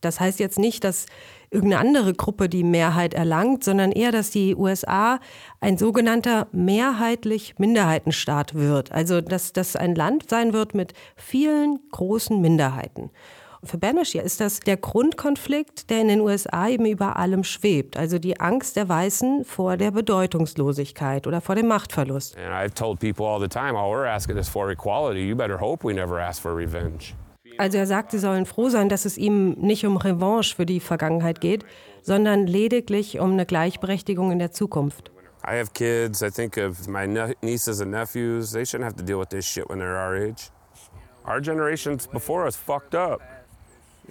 Das 0.00 0.18
heißt 0.18 0.40
jetzt 0.40 0.58
nicht, 0.58 0.82
dass 0.84 1.04
irgendeine 1.50 1.80
andere 1.80 2.14
Gruppe 2.14 2.48
die 2.48 2.64
Mehrheit 2.64 3.14
erlangt, 3.14 3.64
sondern 3.64 3.92
eher, 3.92 4.12
dass 4.12 4.30
die 4.30 4.54
USA 4.54 5.18
ein 5.60 5.78
sogenannter 5.78 6.46
mehrheitlich 6.52 7.54
Minderheitenstaat 7.58 8.54
wird. 8.54 8.92
Also, 8.92 9.20
dass 9.20 9.52
das 9.52 9.76
ein 9.76 9.94
Land 9.94 10.30
sein 10.30 10.52
wird 10.52 10.74
mit 10.74 10.94
vielen 11.16 11.80
großen 11.90 12.40
Minderheiten. 12.40 13.10
Für 13.62 13.76
Banashir 13.76 14.22
ist 14.22 14.40
das 14.40 14.60
der 14.60 14.78
Grundkonflikt, 14.78 15.90
der 15.90 16.00
in 16.00 16.08
den 16.08 16.20
USA 16.22 16.68
eben 16.68 16.86
über 16.86 17.16
allem 17.16 17.44
schwebt. 17.44 17.98
Also 17.98 18.18
die 18.18 18.40
Angst 18.40 18.76
der 18.76 18.88
Weißen 18.88 19.44
vor 19.44 19.76
der 19.76 19.90
Bedeutungslosigkeit 19.90 21.26
oder 21.26 21.42
vor 21.42 21.56
dem 21.56 21.68
Machtverlust. 21.68 22.38
And 22.38 22.54
I've 22.54 22.74
told 22.74 23.00
people 23.00 23.26
all 23.26 23.38
the 23.38 23.48
time, 23.48 23.76
all 23.76 23.90
we're 23.90 24.08
asking 24.08 24.38
is 24.38 24.48
for 24.48 24.70
equality. 24.70 25.28
You 25.28 25.36
better 25.36 25.60
hope 25.60 25.86
we 25.86 25.92
never 25.92 26.18
ask 26.18 26.40
for 26.40 26.56
revenge. 26.56 27.14
Also 27.60 27.76
er 27.76 27.86
sagt, 27.86 28.12
sie 28.12 28.18
sollen 28.18 28.46
froh 28.46 28.70
sein, 28.70 28.88
dass 28.88 29.04
es 29.04 29.18
ihm 29.18 29.50
nicht 29.50 29.84
um 29.84 29.98
Revanche 29.98 30.56
für 30.56 30.64
die 30.64 30.80
Vergangenheit 30.80 31.42
geht, 31.42 31.66
sondern 32.00 32.46
lediglich 32.46 33.20
um 33.20 33.32
eine 33.32 33.44
Gleichberechtigung 33.44 34.32
in 34.32 34.38
der 34.38 34.50
Zukunft. 34.50 35.10
I 35.46 35.58
have 35.58 35.72
kids. 35.74 36.22
I 36.22 36.30
think 36.30 36.56
of 36.56 36.88
my 36.88 37.06
ne 37.06 37.34
nieces 37.42 37.82
and 37.82 37.90
nephews. 37.90 38.52
They 38.52 38.64
shouldn't 38.64 38.84
have 38.84 38.96
to 38.96 39.04
deal 39.04 39.18
with 39.18 39.28
this 39.28 39.44
shit 39.44 39.68
when 39.68 39.78
they're 39.78 39.98
our 39.98 40.16
age. 40.16 40.50
Our 41.26 41.42
generations 41.42 42.06
before 42.06 42.46
us 42.46 42.56
fucked 42.56 42.94
up. 42.94 43.20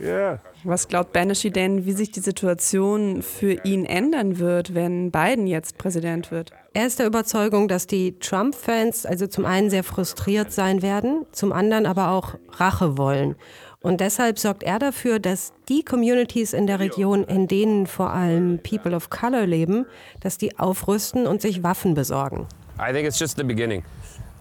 Yeah. 0.01 0.39
Was 0.63 0.87
glaubt 0.87 1.13
Banashee 1.13 1.49
denn, 1.49 1.85
wie 1.85 1.91
sich 1.93 2.11
die 2.11 2.19
Situation 2.19 3.21
für 3.21 3.53
ihn 3.63 3.85
ändern 3.85 4.39
wird, 4.39 4.75
wenn 4.75 5.11
Biden 5.11 5.47
jetzt 5.47 5.77
Präsident 5.77 6.31
wird? 6.31 6.51
Er 6.73 6.85
ist 6.85 6.99
der 6.99 7.07
Überzeugung, 7.07 7.67
dass 7.67 7.87
die 7.87 8.17
Trump-Fans 8.19 9.05
also 9.05 9.27
zum 9.27 9.45
einen 9.45 9.69
sehr 9.69 9.83
frustriert 9.83 10.51
sein 10.51 10.81
werden, 10.81 11.25
zum 11.31 11.51
anderen 11.51 11.85
aber 11.85 12.11
auch 12.11 12.35
Rache 12.51 12.97
wollen. 12.97 13.35
Und 13.81 14.01
deshalb 14.01 14.37
sorgt 14.37 14.63
er 14.63 14.77
dafür, 14.77 15.19
dass 15.19 15.53
die 15.69 15.83
Communities 15.83 16.51
in 16.53 16.67
der 16.67 16.79
Region, 16.79 17.23
in 17.23 17.47
denen 17.47 17.87
vor 17.87 18.11
allem 18.11 18.59
People 18.59 18.93
of 18.93 19.09
Color 19.09 19.45
leben, 19.45 19.85
dass 20.19 20.37
die 20.37 20.59
aufrüsten 20.59 21.25
und 21.25 21.41
sich 21.41 21.63
Waffen 21.63 21.93
besorgen. 21.93 22.45
I 22.77 22.91
think 22.91 23.07
it's 23.07 23.19
just 23.19 23.37
the 23.37 23.43
beginning. 23.43 23.83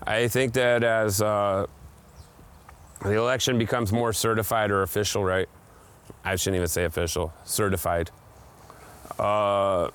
I 0.06 0.28
think 0.28 0.54
that 0.54 0.82
as 0.82 1.20
uh, 1.20 1.66
the 3.02 3.16
election 3.16 3.58
becomes 3.58 3.92
more 3.92 4.12
certified 4.12 4.70
or 4.70 4.82
official, 4.82 5.24
right? 5.24 5.48
I 6.24 6.36
shouldn't 6.36 6.56
even 6.56 6.68
say 6.68 6.84
official, 6.84 7.32
certified. 7.44 8.10
Uh, 9.18 9.90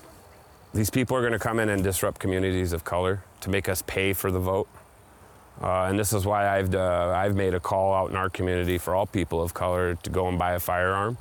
these 0.72 0.90
people 0.90 1.16
are 1.16 1.20
going 1.20 1.32
to 1.32 1.38
come 1.38 1.58
in 1.58 1.68
and 1.68 1.82
disrupt 1.82 2.18
communities 2.18 2.72
of 2.72 2.84
color 2.84 3.22
to 3.42 3.50
make 3.50 3.68
us 3.68 3.82
pay 3.86 4.12
for 4.12 4.30
the 4.30 4.40
vote. 4.40 4.68
Uh, 5.62 5.84
and 5.84 5.98
this 5.98 6.12
is 6.12 6.26
why 6.26 6.58
I've, 6.58 6.74
uh, 6.74 7.12
I've 7.14 7.36
made 7.36 7.54
a 7.54 7.60
call 7.60 7.94
out 7.94 8.10
in 8.10 8.16
our 8.16 8.28
community 8.28 8.78
for 8.78 8.94
all 8.94 9.06
people 9.06 9.40
of 9.40 9.54
color 9.54 9.94
to 10.02 10.10
go 10.10 10.28
and 10.28 10.38
buy 10.38 10.52
a 10.52 10.60
firearm. 10.60 11.16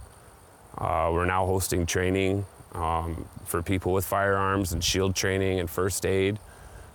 Uh, 0.78 1.12
we're 1.14 1.26
now 1.26 1.46
hosting 1.46 1.86
training 1.86 2.46
um, 2.74 3.28
for 3.46 3.62
people 3.62 3.94
with 3.94 4.06
firearms 4.06 4.74
and 4.74 4.84
shield 4.84 5.16
training 5.16 5.60
and 5.60 5.70
first 5.70 6.06
aid. 6.06 6.40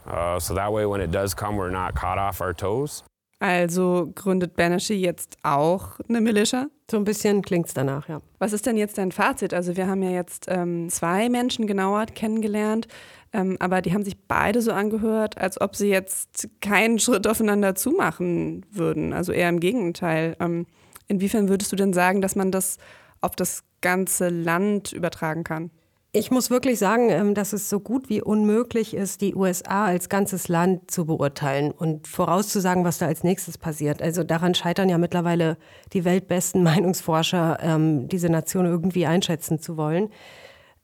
Uh, 0.07 0.41
so 0.41 0.55
that 0.55 0.73
way, 0.73 0.85
when 0.87 1.01
it 1.01 1.13
does 1.13 1.35
come, 1.35 1.57
we're 1.57 1.71
not 1.71 1.95
caught 1.95 2.19
off 2.19 2.41
our 2.41 2.53
toes. 2.53 3.05
Also 3.41 4.11
gründet 4.17 4.57
Banashee 4.57 4.97
jetzt 4.97 5.37
auch 5.45 6.01
eine 6.09 6.21
Militia? 6.21 6.69
So 6.91 6.97
ein 6.97 7.05
bisschen 7.05 7.43
klingt's 7.43 7.73
danach, 7.73 8.09
ja. 8.09 8.21
Was 8.39 8.53
ist 8.53 8.67
denn 8.67 8.77
jetzt 8.77 8.99
dein 8.99 9.13
Fazit? 9.13 9.55
Also 9.55 9.77
wir 9.77 9.87
haben 9.87 10.03
ja 10.03 10.11
jetzt 10.11 10.47
ähm, 10.49 10.89
zwei 10.89 11.29
Menschen 11.29 11.67
genauer 11.69 12.07
kennengelernt, 12.07 12.89
ähm, 13.33 13.57
aber 13.61 13.81
die 13.81 13.93
haben 13.93 14.05
sich 14.05 14.27
beide 14.27 14.61
so 14.61 14.73
angehört, 14.73 15.39
als 15.39 15.61
ob 15.61 15.77
sie 15.77 15.89
jetzt 15.89 16.49
keinen 16.61 16.99
Schritt 16.99 17.29
aufeinander 17.29 17.77
zumachen 17.77 18.67
würden. 18.73 19.13
Also 19.13 19.33
eher 19.33 19.49
im 19.51 19.61
Gegenteil. 19.61 20.37
Ähm, 20.41 20.67
inwiefern 21.07 21.49
würdest 21.49 21.71
du 21.71 21.77
denn 21.77 21.93
sagen, 21.93 22.21
dass 22.21 22.35
man 22.35 22.51
das 22.51 22.79
auf 23.21 23.37
das 23.37 23.63
ganze 23.81 24.31
Land 24.31 24.93
übertragen 24.93 25.45
kann? 25.45 25.71
Ich 26.13 26.31
muss 26.31 26.49
wirklich 26.49 26.79
sagen, 26.79 27.11
ähm, 27.11 27.35
dass 27.35 27.53
es 27.53 27.69
so 27.69 27.81
gut 27.81 28.09
wie 28.09 28.23
unmöglich 28.23 28.95
ist, 28.95 29.21
die 29.21 29.35
USA 29.35 29.85
als 29.85 30.09
ganzes 30.09 30.49
Land 30.49 30.91
zu 30.91 31.05
beurteilen 31.05 31.71
und 31.71 32.09
vorauszusagen, 32.09 32.83
was 32.85 32.97
da 32.97 33.07
als 33.07 33.25
nächstes 33.25 33.59
passiert. 33.59 34.01
Also 34.01 34.25
daran 34.25 34.55
scheitern 34.55 34.89
ja 34.89 34.97
mittlerweile 34.97 35.59
die 35.93 36.07
weltbesten 36.07 36.63
Meinungsforscher, 36.65 37.59
ähm, 37.61 38.09
diese 38.09 38.31
Nation 38.31 38.65
irgendwie 38.65 39.05
einschätzen 39.05 39.61
zu 39.61 39.77
wollen. 39.77 40.09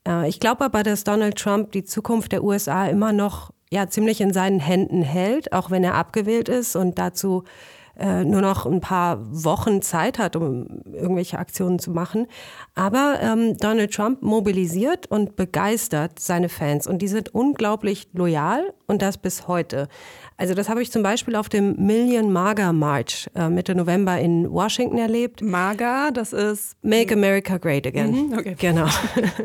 Äh, 0.07 0.29
ich 0.29 0.39
glaube 0.39 0.63
aber, 0.63 0.83
dass 0.83 1.03
Donald 1.03 1.37
Trump 1.37 1.71
die 1.71 1.83
Zukunft 1.83 2.31
der 2.31 2.43
USA 2.43 2.85
immer 2.85 3.11
noch 3.11 3.51
ja, 3.71 3.87
ziemlich 3.89 4.21
in 4.21 4.31
seinen 4.31 4.59
Händen 4.59 5.01
hält, 5.01 5.51
auch 5.53 5.71
wenn 5.71 5.83
er 5.83 5.95
abgewählt 5.95 6.49
ist 6.49 6.75
und 6.75 6.99
dazu 6.99 7.43
nur 7.97 8.41
noch 8.41 8.65
ein 8.65 8.81
paar 8.81 9.19
Wochen 9.31 9.81
Zeit 9.81 10.19
hat, 10.19 10.35
um 10.35 10.81
irgendwelche 10.91 11.39
Aktionen 11.39 11.79
zu 11.79 11.91
machen. 11.91 12.27
Aber 12.73 13.19
ähm, 13.21 13.55
Donald 13.57 13.93
Trump 13.93 14.21
mobilisiert 14.21 15.07
und 15.07 15.35
begeistert 15.35 16.19
seine 16.19 16.49
Fans 16.49 16.87
und 16.87 17.01
die 17.01 17.07
sind 17.07 17.33
unglaublich 17.33 18.09
loyal 18.13 18.73
und 18.87 19.01
das 19.01 19.17
bis 19.17 19.47
heute. 19.47 19.87
Also 20.37 20.53
das 20.53 20.67
habe 20.67 20.81
ich 20.81 20.91
zum 20.91 21.01
Beispiel 21.01 21.35
auf 21.35 21.47
dem 21.47 21.75
Million 21.77 22.33
Maga 22.33 22.73
March 22.73 23.29
äh, 23.35 23.49
Mitte 23.49 23.73
November 23.73 24.19
in 24.19 24.51
Washington 24.51 24.97
erlebt. 24.97 25.41
Maga, 25.41 26.11
das 26.11 26.33
ist 26.33 26.75
Make 26.81 27.13
America 27.13 27.57
Great 27.57 27.87
Again. 27.87 28.11
Mhm, 28.11 28.33
okay. 28.37 28.55
Genau, 28.59 28.87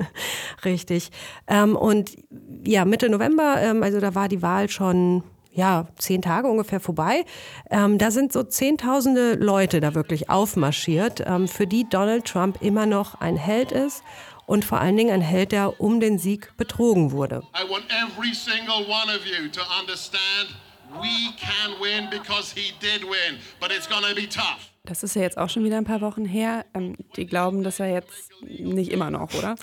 richtig. 0.65 1.11
Ähm, 1.47 1.77
und 1.77 2.17
ja, 2.65 2.85
Mitte 2.85 3.09
November, 3.09 3.57
ähm, 3.61 3.83
also 3.83 4.01
da 4.01 4.15
war 4.15 4.29
die 4.29 4.43
Wahl 4.43 4.69
schon 4.69 5.23
ja, 5.53 5.87
zehn 5.97 6.23
Tage 6.23 6.49
ungefähr 6.49 6.81
vorbei. 6.81 7.25
Ähm, 7.71 7.99
da 7.99 8.11
sind 8.11 8.33
so 8.33 8.43
zehntausende 8.43 9.35
Leute 9.35 9.81
da 9.81 9.95
wirklich 9.95 10.31
aufmarschiert, 10.31 11.23
ähm, 11.27 11.49
für 11.49 11.67
die 11.67 11.89
Donald 11.89 12.25
Trump 12.25 12.63
immer 12.63 12.87
noch 12.87 13.21
ein 13.21 13.37
Held 13.37 13.73
ist 13.73 14.03
und 14.47 14.65
vor 14.65 14.81
allen 14.81 14.97
Dingen 14.97 15.13
ein 15.13 15.21
Held, 15.21 15.53
der 15.53 15.81
um 15.81 16.01
den 16.01 16.19
Sieg 16.19 16.57
betrogen 16.57 17.13
wurde. 17.13 17.43
I 17.55 17.69
want 17.71 17.85
every 17.91 18.35
single 18.35 18.87
one 18.87 19.15
of 19.15 19.25
you 19.27 19.49
to 19.49 19.61
understand 19.81 20.57
we 21.01 21.33
can 21.39 21.81
win 21.81 22.09
because 22.11 22.53
he 22.53 22.73
did 22.81 23.05
win, 23.05 23.39
but 23.61 23.71
it's 23.71 23.89
gonna 23.89 24.15
be 24.15 24.29
tough. 24.29 24.71
Das 24.85 25.03
ist 25.03 25.15
ja 25.15 25.23
jetzt 25.23 25.37
auch 25.37 25.51
schon 25.51 25.63
wieder 25.65 25.77
ein 25.77 25.85
paar 25.85 26.01
Wochen 26.01 26.25
her. 26.25 26.65
Ähm, 26.75 26.97
die 27.17 27.27
glauben 27.27 27.63
das 27.63 27.79
ja 27.79 27.87
jetzt 27.87 28.31
nicht 28.41 28.91
immer 28.91 29.11
noch, 29.11 29.35
oder? 29.35 29.57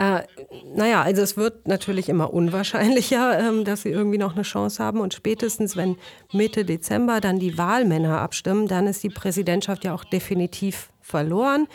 Äh, 0.00 0.22
naja, 0.74 1.02
also 1.02 1.20
es 1.20 1.36
wird 1.36 1.68
natürlich 1.68 2.08
immer 2.08 2.32
unwahrscheinlicher, 2.32 3.38
ähm, 3.48 3.66
dass 3.66 3.82
sie 3.82 3.90
irgendwie 3.90 4.16
noch 4.16 4.32
eine 4.32 4.44
Chance 4.44 4.82
haben. 4.82 4.98
Und 4.98 5.12
spätestens, 5.12 5.76
wenn 5.76 5.98
Mitte 6.32 6.64
Dezember 6.64 7.20
dann 7.20 7.38
die 7.38 7.58
Wahlmänner 7.58 8.18
abstimmen, 8.18 8.66
dann 8.66 8.86
ist 8.86 9.02
die 9.02 9.10
Präsidentschaft 9.10 9.84
ja 9.84 9.94
auch 9.94 10.04
definitiv 10.04 10.88
verloren. 11.02 11.68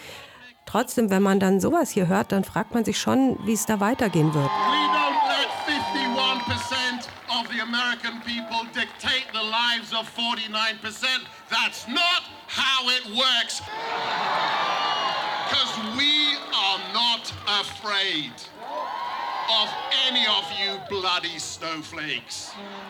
Trotzdem, 0.65 1.11
wenn 1.11 1.21
man 1.21 1.39
dann 1.39 1.59
sowas 1.59 1.91
hier 1.91 2.07
hört, 2.07 2.31
dann 2.31 2.43
fragt 2.43 2.73
man 2.73 2.83
sich 2.83 2.97
schon, 2.97 3.38
wie 3.45 3.53
es 3.53 3.67
da 3.67 3.79
weitergehen 3.79 4.33
wird. 4.33 4.49
of 7.27 7.49
the 7.51 7.59
American 7.59 8.21
people 8.21 8.63
dictate 8.73 9.27
the 9.33 9.43
lives 9.43 9.91
of 9.91 10.07
49%. 10.15 10.79
That's 11.49 11.85
not 11.88 12.21
how 12.47 12.88
it 12.88 13.05
works. 13.11 13.61
Because 15.49 15.97
we 15.97 16.38
afraid 17.47 18.31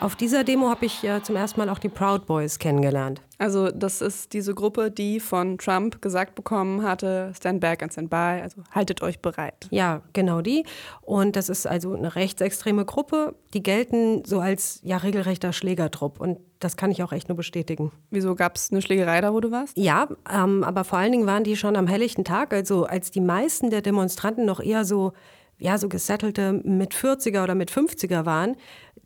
Auf 0.00 0.16
dieser 0.16 0.44
Demo 0.44 0.68
habe 0.68 0.86
ich 0.86 1.04
äh, 1.04 1.22
zum 1.22 1.36
ersten 1.36 1.60
Mal 1.60 1.68
auch 1.68 1.78
die 1.78 1.88
Proud 1.88 2.26
Boys 2.26 2.58
kennengelernt. 2.58 3.22
Also 3.38 3.70
das 3.70 4.00
ist 4.00 4.32
diese 4.32 4.54
Gruppe, 4.54 4.90
die 4.90 5.20
von 5.20 5.58
Trump 5.58 6.00
gesagt 6.00 6.34
bekommen 6.34 6.82
hatte, 6.82 7.32
stand 7.36 7.60
back 7.60 7.82
and 7.82 7.92
stand 7.92 8.08
by, 8.08 8.40
also 8.42 8.62
haltet 8.70 9.02
euch 9.02 9.20
bereit. 9.20 9.68
Ja, 9.70 10.02
genau 10.12 10.40
die. 10.40 10.64
Und 11.02 11.36
das 11.36 11.48
ist 11.48 11.66
also 11.66 11.94
eine 11.94 12.14
rechtsextreme 12.14 12.84
Gruppe, 12.84 13.34
die 13.52 13.62
gelten 13.62 14.24
so 14.24 14.40
als 14.40 14.80
ja 14.82 14.96
regelrechter 14.96 15.52
Schlägertrupp. 15.52 16.20
Und 16.20 16.38
das 16.60 16.76
kann 16.76 16.90
ich 16.90 17.02
auch 17.02 17.12
echt 17.12 17.28
nur 17.28 17.36
bestätigen. 17.36 17.92
Wieso 18.10 18.34
gab 18.34 18.56
es 18.56 18.70
eine 18.70 18.80
Schlägerei 18.80 19.20
da, 19.20 19.34
wo 19.34 19.40
du 19.40 19.50
warst? 19.50 19.76
Ja, 19.76 20.08
ähm, 20.32 20.64
aber 20.64 20.84
vor 20.84 20.98
allen 20.98 21.12
Dingen 21.12 21.26
waren 21.26 21.44
die 21.44 21.56
schon 21.56 21.76
am 21.76 21.86
helllichten 21.86 22.24
Tag, 22.24 22.54
also 22.54 22.84
als 22.84 23.10
die 23.10 23.20
meisten 23.20 23.68
der 23.70 23.82
Demonstranten 23.82 24.46
noch 24.46 24.60
eher 24.60 24.84
so 24.86 25.12
ja, 25.58 25.78
so 25.78 25.88
gesettelte 25.88 26.52
mit 26.52 26.94
40er 26.94 27.42
oder 27.42 27.54
mit 27.54 27.70
50er 27.70 28.26
waren. 28.26 28.56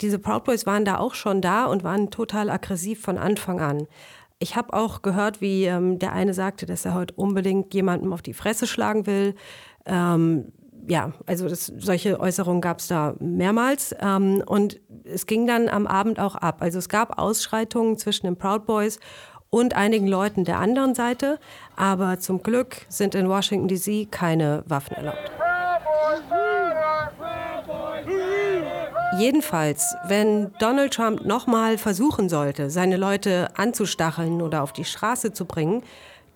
Diese 0.00 0.18
Proud 0.18 0.44
Boys 0.44 0.66
waren 0.66 0.84
da 0.84 0.98
auch 0.98 1.14
schon 1.14 1.40
da 1.40 1.66
und 1.66 1.84
waren 1.84 2.10
total 2.10 2.50
aggressiv 2.50 3.00
von 3.00 3.18
Anfang 3.18 3.60
an. 3.60 3.86
Ich 4.38 4.56
habe 4.56 4.72
auch 4.72 5.02
gehört, 5.02 5.40
wie 5.40 5.64
ähm, 5.64 5.98
der 5.98 6.12
eine 6.12 6.32
sagte, 6.32 6.64
dass 6.64 6.86
er 6.86 6.94
heute 6.94 7.14
unbedingt 7.14 7.74
jemandem 7.74 8.12
auf 8.12 8.22
die 8.22 8.32
Fresse 8.32 8.66
schlagen 8.66 9.06
will. 9.06 9.34
Ähm, 9.84 10.52
ja, 10.88 11.12
also 11.26 11.46
das, 11.46 11.66
solche 11.66 12.18
Äußerungen 12.18 12.62
gab 12.62 12.78
es 12.78 12.88
da 12.88 13.14
mehrmals. 13.20 13.94
Ähm, 14.00 14.42
und 14.46 14.80
es 15.04 15.26
ging 15.26 15.46
dann 15.46 15.68
am 15.68 15.86
Abend 15.86 16.18
auch 16.18 16.34
ab. 16.34 16.62
Also 16.62 16.78
es 16.78 16.88
gab 16.88 17.18
Ausschreitungen 17.18 17.98
zwischen 17.98 18.26
den 18.26 18.36
Proud 18.36 18.64
Boys 18.64 18.98
und 19.50 19.76
einigen 19.76 20.06
Leuten 20.06 20.44
der 20.44 20.58
anderen 20.58 20.94
Seite. 20.94 21.38
Aber 21.76 22.18
zum 22.18 22.42
Glück 22.42 22.86
sind 22.88 23.14
in 23.14 23.28
Washington, 23.28 23.68
DC 23.68 24.10
keine 24.10 24.64
Waffen 24.66 24.96
erlaubt. 24.96 25.30
Jedenfalls, 29.18 29.96
wenn 30.06 30.52
Donald 30.60 30.94
Trump 30.94 31.24
nochmal 31.24 31.78
versuchen 31.78 32.28
sollte, 32.28 32.70
seine 32.70 32.96
Leute 32.96 33.48
anzustacheln 33.56 34.40
oder 34.40 34.62
auf 34.62 34.72
die 34.72 34.84
Straße 34.84 35.32
zu 35.32 35.46
bringen, 35.46 35.82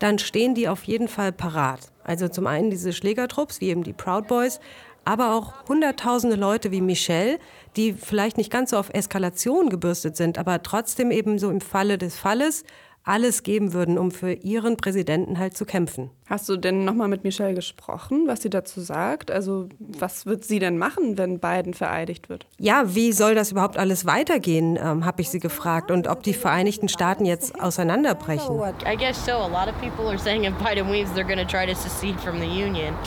dann 0.00 0.18
stehen 0.18 0.56
die 0.56 0.68
auf 0.68 0.82
jeden 0.84 1.06
Fall 1.06 1.30
parat. 1.30 1.92
Also 2.02 2.26
zum 2.26 2.48
einen 2.48 2.70
diese 2.70 2.92
Schlägertrupps, 2.92 3.60
wie 3.60 3.68
eben 3.68 3.84
die 3.84 3.92
Proud 3.92 4.26
Boys, 4.26 4.58
aber 5.04 5.34
auch 5.34 5.52
hunderttausende 5.68 6.34
Leute 6.34 6.72
wie 6.72 6.80
Michelle, 6.80 7.38
die 7.76 7.92
vielleicht 7.92 8.38
nicht 8.38 8.50
ganz 8.50 8.70
so 8.70 8.78
auf 8.78 8.90
Eskalation 8.92 9.68
gebürstet 9.68 10.16
sind, 10.16 10.36
aber 10.36 10.62
trotzdem 10.62 11.12
eben 11.12 11.38
so 11.38 11.50
im 11.50 11.60
Falle 11.60 11.96
des 11.96 12.16
Falles 12.16 12.64
alles 13.04 13.42
geben 13.42 13.74
würden, 13.74 13.98
um 13.98 14.10
für 14.10 14.32
ihren 14.32 14.76
Präsidenten 14.76 15.38
halt 15.38 15.56
zu 15.56 15.66
kämpfen. 15.66 16.10
Hast 16.26 16.48
du 16.48 16.56
denn 16.56 16.84
nochmal 16.84 17.08
mit 17.08 17.22
Michelle 17.22 17.54
gesprochen, 17.54 18.24
was 18.26 18.42
sie 18.42 18.48
dazu 18.50 18.80
sagt? 18.80 19.30
Also 19.30 19.68
was 19.78 20.24
wird 20.24 20.44
sie 20.44 20.58
denn 20.58 20.78
machen, 20.78 21.18
wenn 21.18 21.38
Biden 21.38 21.74
vereidigt 21.74 22.30
wird? 22.30 22.46
Ja, 22.58 22.94
wie 22.94 23.12
soll 23.12 23.34
das 23.34 23.52
überhaupt 23.52 23.76
alles 23.76 24.06
weitergehen, 24.06 24.78
ähm, 24.82 25.04
habe 25.04 25.20
ich 25.20 25.28
sie 25.28 25.38
gefragt. 25.38 25.90
Und 25.90 26.08
ob 26.08 26.22
die 26.22 26.32
Vereinigten 26.32 26.88
Staaten 26.88 27.26
jetzt 27.26 27.60
auseinanderbrechen. 27.60 28.56
I 28.86 28.96
guess 28.96 29.24
so. 29.24 29.32
A 29.32 29.48
lot 29.48 29.68
of 29.68 29.78
people 29.80 30.08
are 30.08 30.18
saying 30.18 30.44
if 30.44 30.54
Biden 30.54 30.90
wins, 30.90 31.10
they're 31.12 31.24
going 31.24 31.38
to 31.38 31.44
try 31.44 31.66
to 31.66 31.74
secede 31.74 32.18
from 32.20 32.40
the 32.40 32.46
Union. 32.46 32.94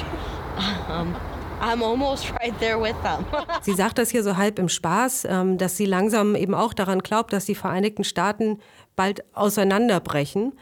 Um, 0.89 1.13
I'm 1.61 1.83
almost 1.83 2.31
right 2.39 2.57
there 2.59 2.79
with 2.79 2.95
them. 3.03 3.25
sie 3.61 3.73
sagt 3.73 3.97
das 3.97 4.09
hier 4.09 4.23
so 4.23 4.37
halb 4.37 4.59
im 4.59 4.69
Spaß, 4.69 5.25
ähm, 5.29 5.57
dass 5.57 5.77
sie 5.77 5.85
langsam 5.85 6.35
eben 6.35 6.53
auch 6.53 6.73
daran 6.73 6.99
glaubt, 6.99 7.33
dass 7.33 7.45
die 7.45 7.55
Vereinigten 7.55 8.03
Staaten 8.03 8.59
bald 8.95 9.23
auseinanderbrechen. 9.35 10.53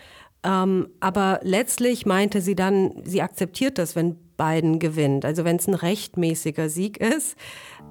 Ähm, 0.43 0.89
aber 0.99 1.39
letztlich 1.43 2.05
meinte 2.05 2.41
sie 2.41 2.55
dann, 2.55 3.01
sie 3.03 3.21
akzeptiert 3.21 3.77
das, 3.77 3.95
wenn 3.95 4.15
Biden 4.37 4.79
gewinnt, 4.79 5.25
also 5.25 5.43
wenn 5.43 5.55
es 5.55 5.67
ein 5.67 5.73
rechtmäßiger 5.73 6.69
Sieg 6.69 6.97
ist. 6.97 7.35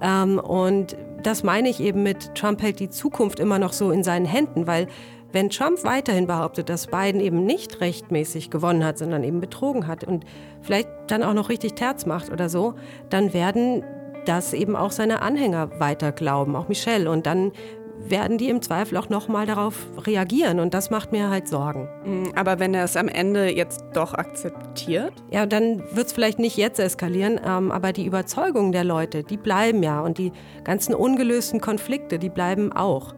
Ähm, 0.01 0.39
und 0.39 0.95
das 1.21 1.43
meine 1.43 1.69
ich 1.69 1.79
eben 1.79 2.03
mit, 2.03 2.35
Trump 2.35 2.61
hält 2.61 2.79
die 2.79 2.89
Zukunft 2.89 3.39
immer 3.39 3.59
noch 3.59 3.73
so 3.73 3.91
in 3.91 4.03
seinen 4.03 4.25
Händen, 4.25 4.67
weil 4.67 4.87
wenn 5.35 5.49
Trump 5.49 5.83
weiterhin 5.83 6.27
behauptet, 6.27 6.69
dass 6.69 6.87
Biden 6.87 7.19
eben 7.19 7.45
nicht 7.45 7.81
rechtmäßig 7.81 8.49
gewonnen 8.49 8.85
hat, 8.85 8.97
sondern 8.97 9.21
eben 9.25 9.41
betrogen 9.41 9.85
hat 9.85 10.05
und 10.05 10.23
vielleicht 10.61 10.87
dann 11.07 11.23
auch 11.23 11.33
noch 11.33 11.49
richtig 11.49 11.75
Terz 11.75 12.05
macht 12.05 12.31
oder 12.31 12.47
so, 12.47 12.75
dann 13.09 13.33
werden 13.33 13.83
das 14.25 14.53
eben 14.53 14.77
auch 14.77 14.91
seine 14.91 15.21
Anhänger 15.21 15.77
weiter 15.77 16.13
glauben, 16.13 16.55
auch 16.55 16.69
Michelle. 16.69 17.11
Und 17.11 17.25
dann 17.25 17.51
werden 17.99 18.37
die 18.37 18.47
im 18.47 18.61
Zweifel 18.61 18.97
auch 18.97 19.09
nochmal 19.09 19.45
darauf 19.45 19.87
reagieren. 20.07 20.61
Und 20.61 20.73
das 20.73 20.89
macht 20.89 21.11
mir 21.11 21.29
halt 21.29 21.49
Sorgen. 21.49 21.89
Mm, 22.05 22.31
aber 22.33 22.59
wenn 22.59 22.73
er 22.73 22.85
es 22.85 22.95
am 22.95 23.09
Ende 23.09 23.53
jetzt 23.53 23.83
doch 23.93 24.13
akzeptiert? 24.13 25.13
Ja, 25.31 25.45
dann 25.45 25.83
wird 25.91 26.07
es 26.07 26.13
vielleicht 26.13 26.39
nicht 26.39 26.55
jetzt 26.55 26.79
eskalieren, 26.79 27.41
ähm, 27.45 27.73
aber 27.73 27.91
die 27.91 28.05
Überzeugungen 28.05 28.71
der 28.71 28.85
Leute, 28.85 29.23
die 29.23 29.37
bleiben 29.37 29.83
ja. 29.83 29.99
Und 29.99 30.17
die 30.17 30.31
ganzen 30.63 30.95
ungelösten 30.95 31.59
Konflikte, 31.59 32.19
die 32.19 32.29
bleiben 32.29 32.71
auch. 32.71 33.13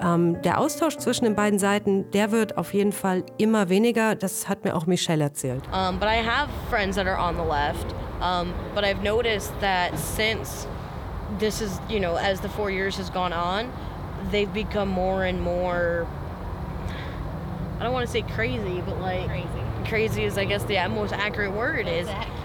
Ähm, 0.00 0.40
der 0.42 0.60
Austausch 0.60 0.96
zwischen 0.96 1.24
den 1.24 1.34
beiden 1.34 1.58
Seiten, 1.58 2.10
der 2.12 2.30
wird 2.30 2.56
auf 2.56 2.72
jeden 2.72 2.92
Fall 2.92 3.24
immer 3.36 3.68
weniger. 3.68 4.14
Das 4.14 4.48
hat 4.48 4.64
mir 4.64 4.74
auch 4.74 4.86
Michelle 4.86 5.24
erzählt. 5.24 5.62
Um, 5.72 5.98
but 5.98 6.08
I 6.08 6.22
have 6.22 6.48
friends 6.70 6.96
that 6.96 7.06
are 7.06 7.18
on 7.18 7.36
the 7.36 7.42
left. 7.42 7.94
Um, 8.20 8.52
but 8.74 8.84
I've 8.84 9.02
noticed 9.02 9.52
that 9.60 9.98
since 9.98 10.66
this 11.38 11.60
is, 11.60 11.80
you 11.88 12.00
know, 12.00 12.16
as 12.16 12.40
the 12.40 12.48
four 12.48 12.70
years 12.70 12.96
has 12.96 13.10
gone 13.10 13.32
on, 13.32 13.72
they've 14.30 14.52
become 14.52 14.88
more 14.88 15.24
and 15.24 15.40
more 15.40 16.06
I 17.78 17.84
don't 17.84 17.92
want 17.92 18.06
to 18.06 18.12
say 18.12 18.22
crazy, 18.22 18.80
but 18.80 19.00
like 19.00 19.28
crazy. 19.28 19.48
Crazy 19.84 20.24
is, 20.24 20.36
I 20.36 20.44
guess, 20.44 20.64
the 20.64 20.84
most 20.88 21.12
accurate 21.12 21.52
word. 21.52 21.86
Is 21.86 22.08
accurate. 22.08 22.37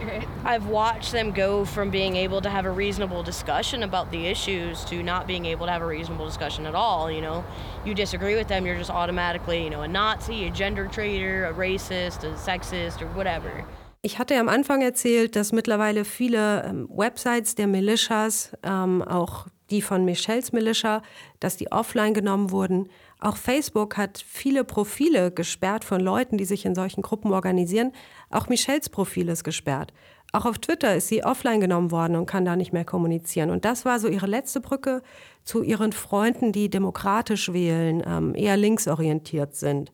I've 0.45 0.67
watched 0.67 1.13
them 1.13 1.32
go 1.32 1.63
from 1.63 1.89
being 1.89 2.17
able 2.17 2.41
to 2.41 2.49
have 2.49 2.65
a 2.65 2.71
reasonable 2.71 3.23
discussion 3.23 3.84
about 3.84 4.12
the 4.12 4.27
issues 4.27 4.84
to 4.86 5.01
not 5.01 5.25
being 5.25 5.45
able 5.45 5.65
to 5.67 5.71
have 5.71 5.82
a 5.82 5.88
reasonable 5.88 6.25
discussion 6.25 6.65
at 6.65 6.75
all. 6.75 7.10
You 7.10 7.21
know, 7.21 7.45
you 7.86 7.93
disagree 7.93 8.36
with 8.36 8.49
them, 8.49 8.65
you're 8.65 8.77
just 8.77 8.89
automatically, 8.89 9.63
you 9.63 9.69
know, 9.69 9.84
a 9.84 9.88
Nazi, 9.88 10.45
a 10.47 10.51
gender 10.51 10.88
traitor, 10.88 11.45
a 11.45 11.53
racist, 11.53 12.25
a 12.25 12.36
sexist, 12.36 13.01
or 13.01 13.08
whatever. 13.15 13.65
Ich 14.01 14.19
hatte 14.19 14.36
am 14.36 14.49
Anfang 14.49 14.82
erzählt, 14.82 15.38
dass 15.38 15.53
mittlerweile 15.53 16.03
viele 16.03 16.65
ähm, 16.65 16.89
Websites 16.89 17.56
der 17.56 17.67
Militias, 17.67 18.51
ähm, 18.63 19.01
auch 19.01 19.47
die 19.69 19.82
von 19.82 20.03
Michels 20.03 20.51
Militia, 20.51 21.01
dass 21.39 21.56
die 21.56 21.71
offline 21.71 22.13
genommen 22.13 22.51
wurden. 22.51 22.89
Auch 23.21 23.38
Facebook 23.38 23.95
hat 23.95 24.21
viele 24.27 24.65
Profile 24.65 25.32
gesperrt 25.32 25.86
von 25.86 26.01
Leuten, 26.01 26.38
die 26.38 26.43
sich 26.43 26.65
in 26.65 26.75
solchen 26.75 27.01
Gruppen 27.01 27.32
organisieren. 27.32 27.93
Auch 28.29 28.49
Michels 28.49 28.89
Profil 28.89 29.29
ist 29.29 29.45
gesperrt. 29.45 29.93
Auch 30.36 30.46
auf 30.46 30.58
Twitter 30.58 30.96
ist 30.96 31.10
sie 31.10 31.24
offline 31.24 31.62
genommen 31.62 31.91
worden 31.91 32.15
und 32.15 32.26
kann 32.26 32.43
da 32.43 32.56
nicht 32.56 32.74
mehr 32.74 32.86
kommunizieren. 32.86 33.52
Und 33.52 33.65
das 33.65 33.86
war 33.86 34.00
so 34.00 34.08
ihre 34.08 34.26
letzte 34.26 34.62
Brücke 34.62 35.04
zu 35.43 35.62
ihren 35.62 35.91
Freunden, 35.93 36.52
die 36.52 36.72
demokratisch 36.72 37.54
wählen, 37.54 38.02
ähm, 38.04 38.34
eher 38.34 38.58
linksorientiert 38.58 39.56
sind. 39.56 39.91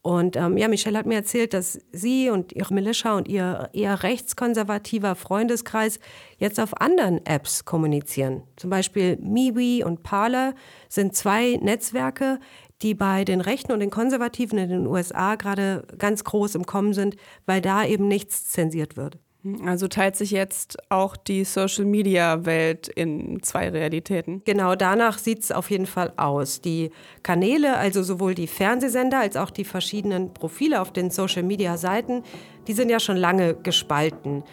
Und 0.00 0.36
ähm, 0.36 0.56
ja, 0.56 0.68
Michelle 0.68 0.98
hat 0.98 1.06
mir 1.06 1.16
erzählt, 1.16 1.52
dass 1.52 1.80
sie 1.90 2.30
und 2.30 2.52
ihre 2.52 2.72
Militia 2.72 3.16
und 3.16 3.26
ihr 3.26 3.70
eher 3.72 4.04
rechtskonservativer 4.04 5.16
Freundeskreis 5.16 5.98
jetzt 6.38 6.60
auf 6.60 6.80
anderen 6.80 7.24
Apps 7.26 7.64
kommunizieren. 7.64 8.44
Zum 8.56 8.70
Beispiel 8.70 9.16
MeWe 9.20 9.84
und 9.84 10.04
Parler 10.04 10.54
sind 10.88 11.16
zwei 11.16 11.58
Netzwerke, 11.60 12.38
die 12.82 12.94
bei 12.94 13.24
den 13.24 13.40
Rechten 13.40 13.72
und 13.72 13.80
den 13.80 13.90
Konservativen 13.90 14.58
in 14.58 14.68
den 14.70 14.86
USA 14.86 15.34
gerade 15.34 15.86
ganz 15.98 16.22
groß 16.22 16.54
im 16.54 16.66
Kommen 16.66 16.94
sind, 16.94 17.16
weil 17.46 17.60
da 17.60 17.84
eben 17.84 18.06
nichts 18.06 18.48
zensiert 18.50 18.96
wird. 18.96 19.18
Also 19.64 19.88
teilt 19.88 20.14
sich 20.14 20.30
jetzt 20.30 20.78
auch 20.88 21.16
die 21.16 21.42
Social-Media-Welt 21.44 22.86
in 22.86 23.42
zwei 23.42 23.70
Realitäten. 23.70 24.42
Genau, 24.44 24.76
danach 24.76 25.18
sieht 25.18 25.40
es 25.40 25.50
auf 25.50 25.70
jeden 25.70 25.86
Fall 25.86 26.12
aus. 26.16 26.60
Die 26.60 26.92
Kanäle, 27.24 27.76
also 27.76 28.04
sowohl 28.04 28.36
die 28.36 28.46
Fernsehsender 28.46 29.18
als 29.18 29.36
auch 29.36 29.50
die 29.50 29.64
verschiedenen 29.64 30.32
Profile 30.32 30.80
auf 30.80 30.92
den 30.92 31.10
Social-Media-Seiten, 31.10 32.22
die 32.68 32.72
sind 32.72 32.88
ja 32.88 33.00
schon 33.00 33.16
lange 33.16 33.54
gespalten. 33.54 34.44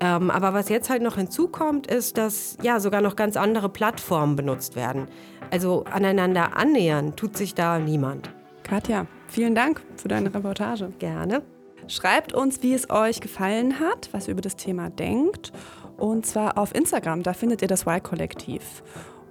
Ähm, 0.00 0.30
aber 0.30 0.54
was 0.54 0.70
jetzt 0.70 0.88
halt 0.88 1.02
noch 1.02 1.16
hinzukommt, 1.16 1.86
ist, 1.86 2.16
dass 2.16 2.56
ja 2.62 2.80
sogar 2.80 3.02
noch 3.02 3.16
ganz 3.16 3.36
andere 3.36 3.68
Plattformen 3.68 4.34
benutzt 4.34 4.76
werden. 4.76 5.08
Also 5.50 5.84
aneinander 5.84 6.56
annähern 6.56 7.16
tut 7.16 7.36
sich 7.36 7.54
da 7.54 7.78
niemand. 7.78 8.30
Katja, 8.62 9.06
vielen 9.26 9.54
Dank 9.54 9.82
für 9.96 10.08
deine 10.08 10.32
Reportage. 10.34 10.90
Gerne. 10.98 11.42
Schreibt 11.88 12.34
uns, 12.34 12.62
wie 12.62 12.74
es 12.74 12.90
euch 12.90 13.20
gefallen 13.20 13.80
hat, 13.80 14.10
was 14.12 14.28
ihr 14.28 14.32
über 14.32 14.42
das 14.42 14.56
Thema 14.56 14.90
denkt. 14.90 15.52
Und 15.96 16.26
zwar 16.26 16.58
auf 16.58 16.74
Instagram, 16.74 17.22
da 17.22 17.32
findet 17.32 17.62
ihr 17.62 17.68
das 17.68 17.86
Y-Kollektiv. 17.86 18.82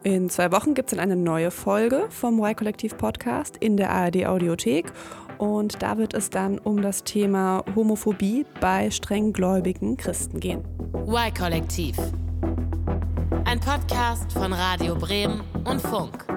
In 0.04 0.30
zwei 0.30 0.52
Wochen 0.52 0.74
gibt 0.74 0.90
es 0.92 0.98
dann 0.98 1.00
eine 1.00 1.16
neue 1.16 1.52
Folge 1.52 2.08
vom 2.10 2.44
Y-Kollektiv 2.44 2.98
Podcast 2.98 3.58
in 3.58 3.78
der 3.78 3.92
ARD 3.92 4.26
Audiothek. 4.26 4.92
Und 5.38 5.84
da 5.84 6.00
wird 6.00 6.16
es 6.16 6.32
dann 6.32 6.58
um 6.58 6.82
das 6.82 7.04
Thema 7.04 7.64
Homophobie 7.76 8.46
bei 8.60 8.90
strenggläubigen 8.90 9.96
Christen 9.96 10.40
gehen. 10.40 10.64
Y-Kollektiv. 11.08 11.96
Ein 13.46 13.60
Podcast 13.60 14.32
von 14.34 14.52
Radio 14.52 14.96
Bremen 14.96 15.42
und 15.64 15.80
Funk. 15.80 16.37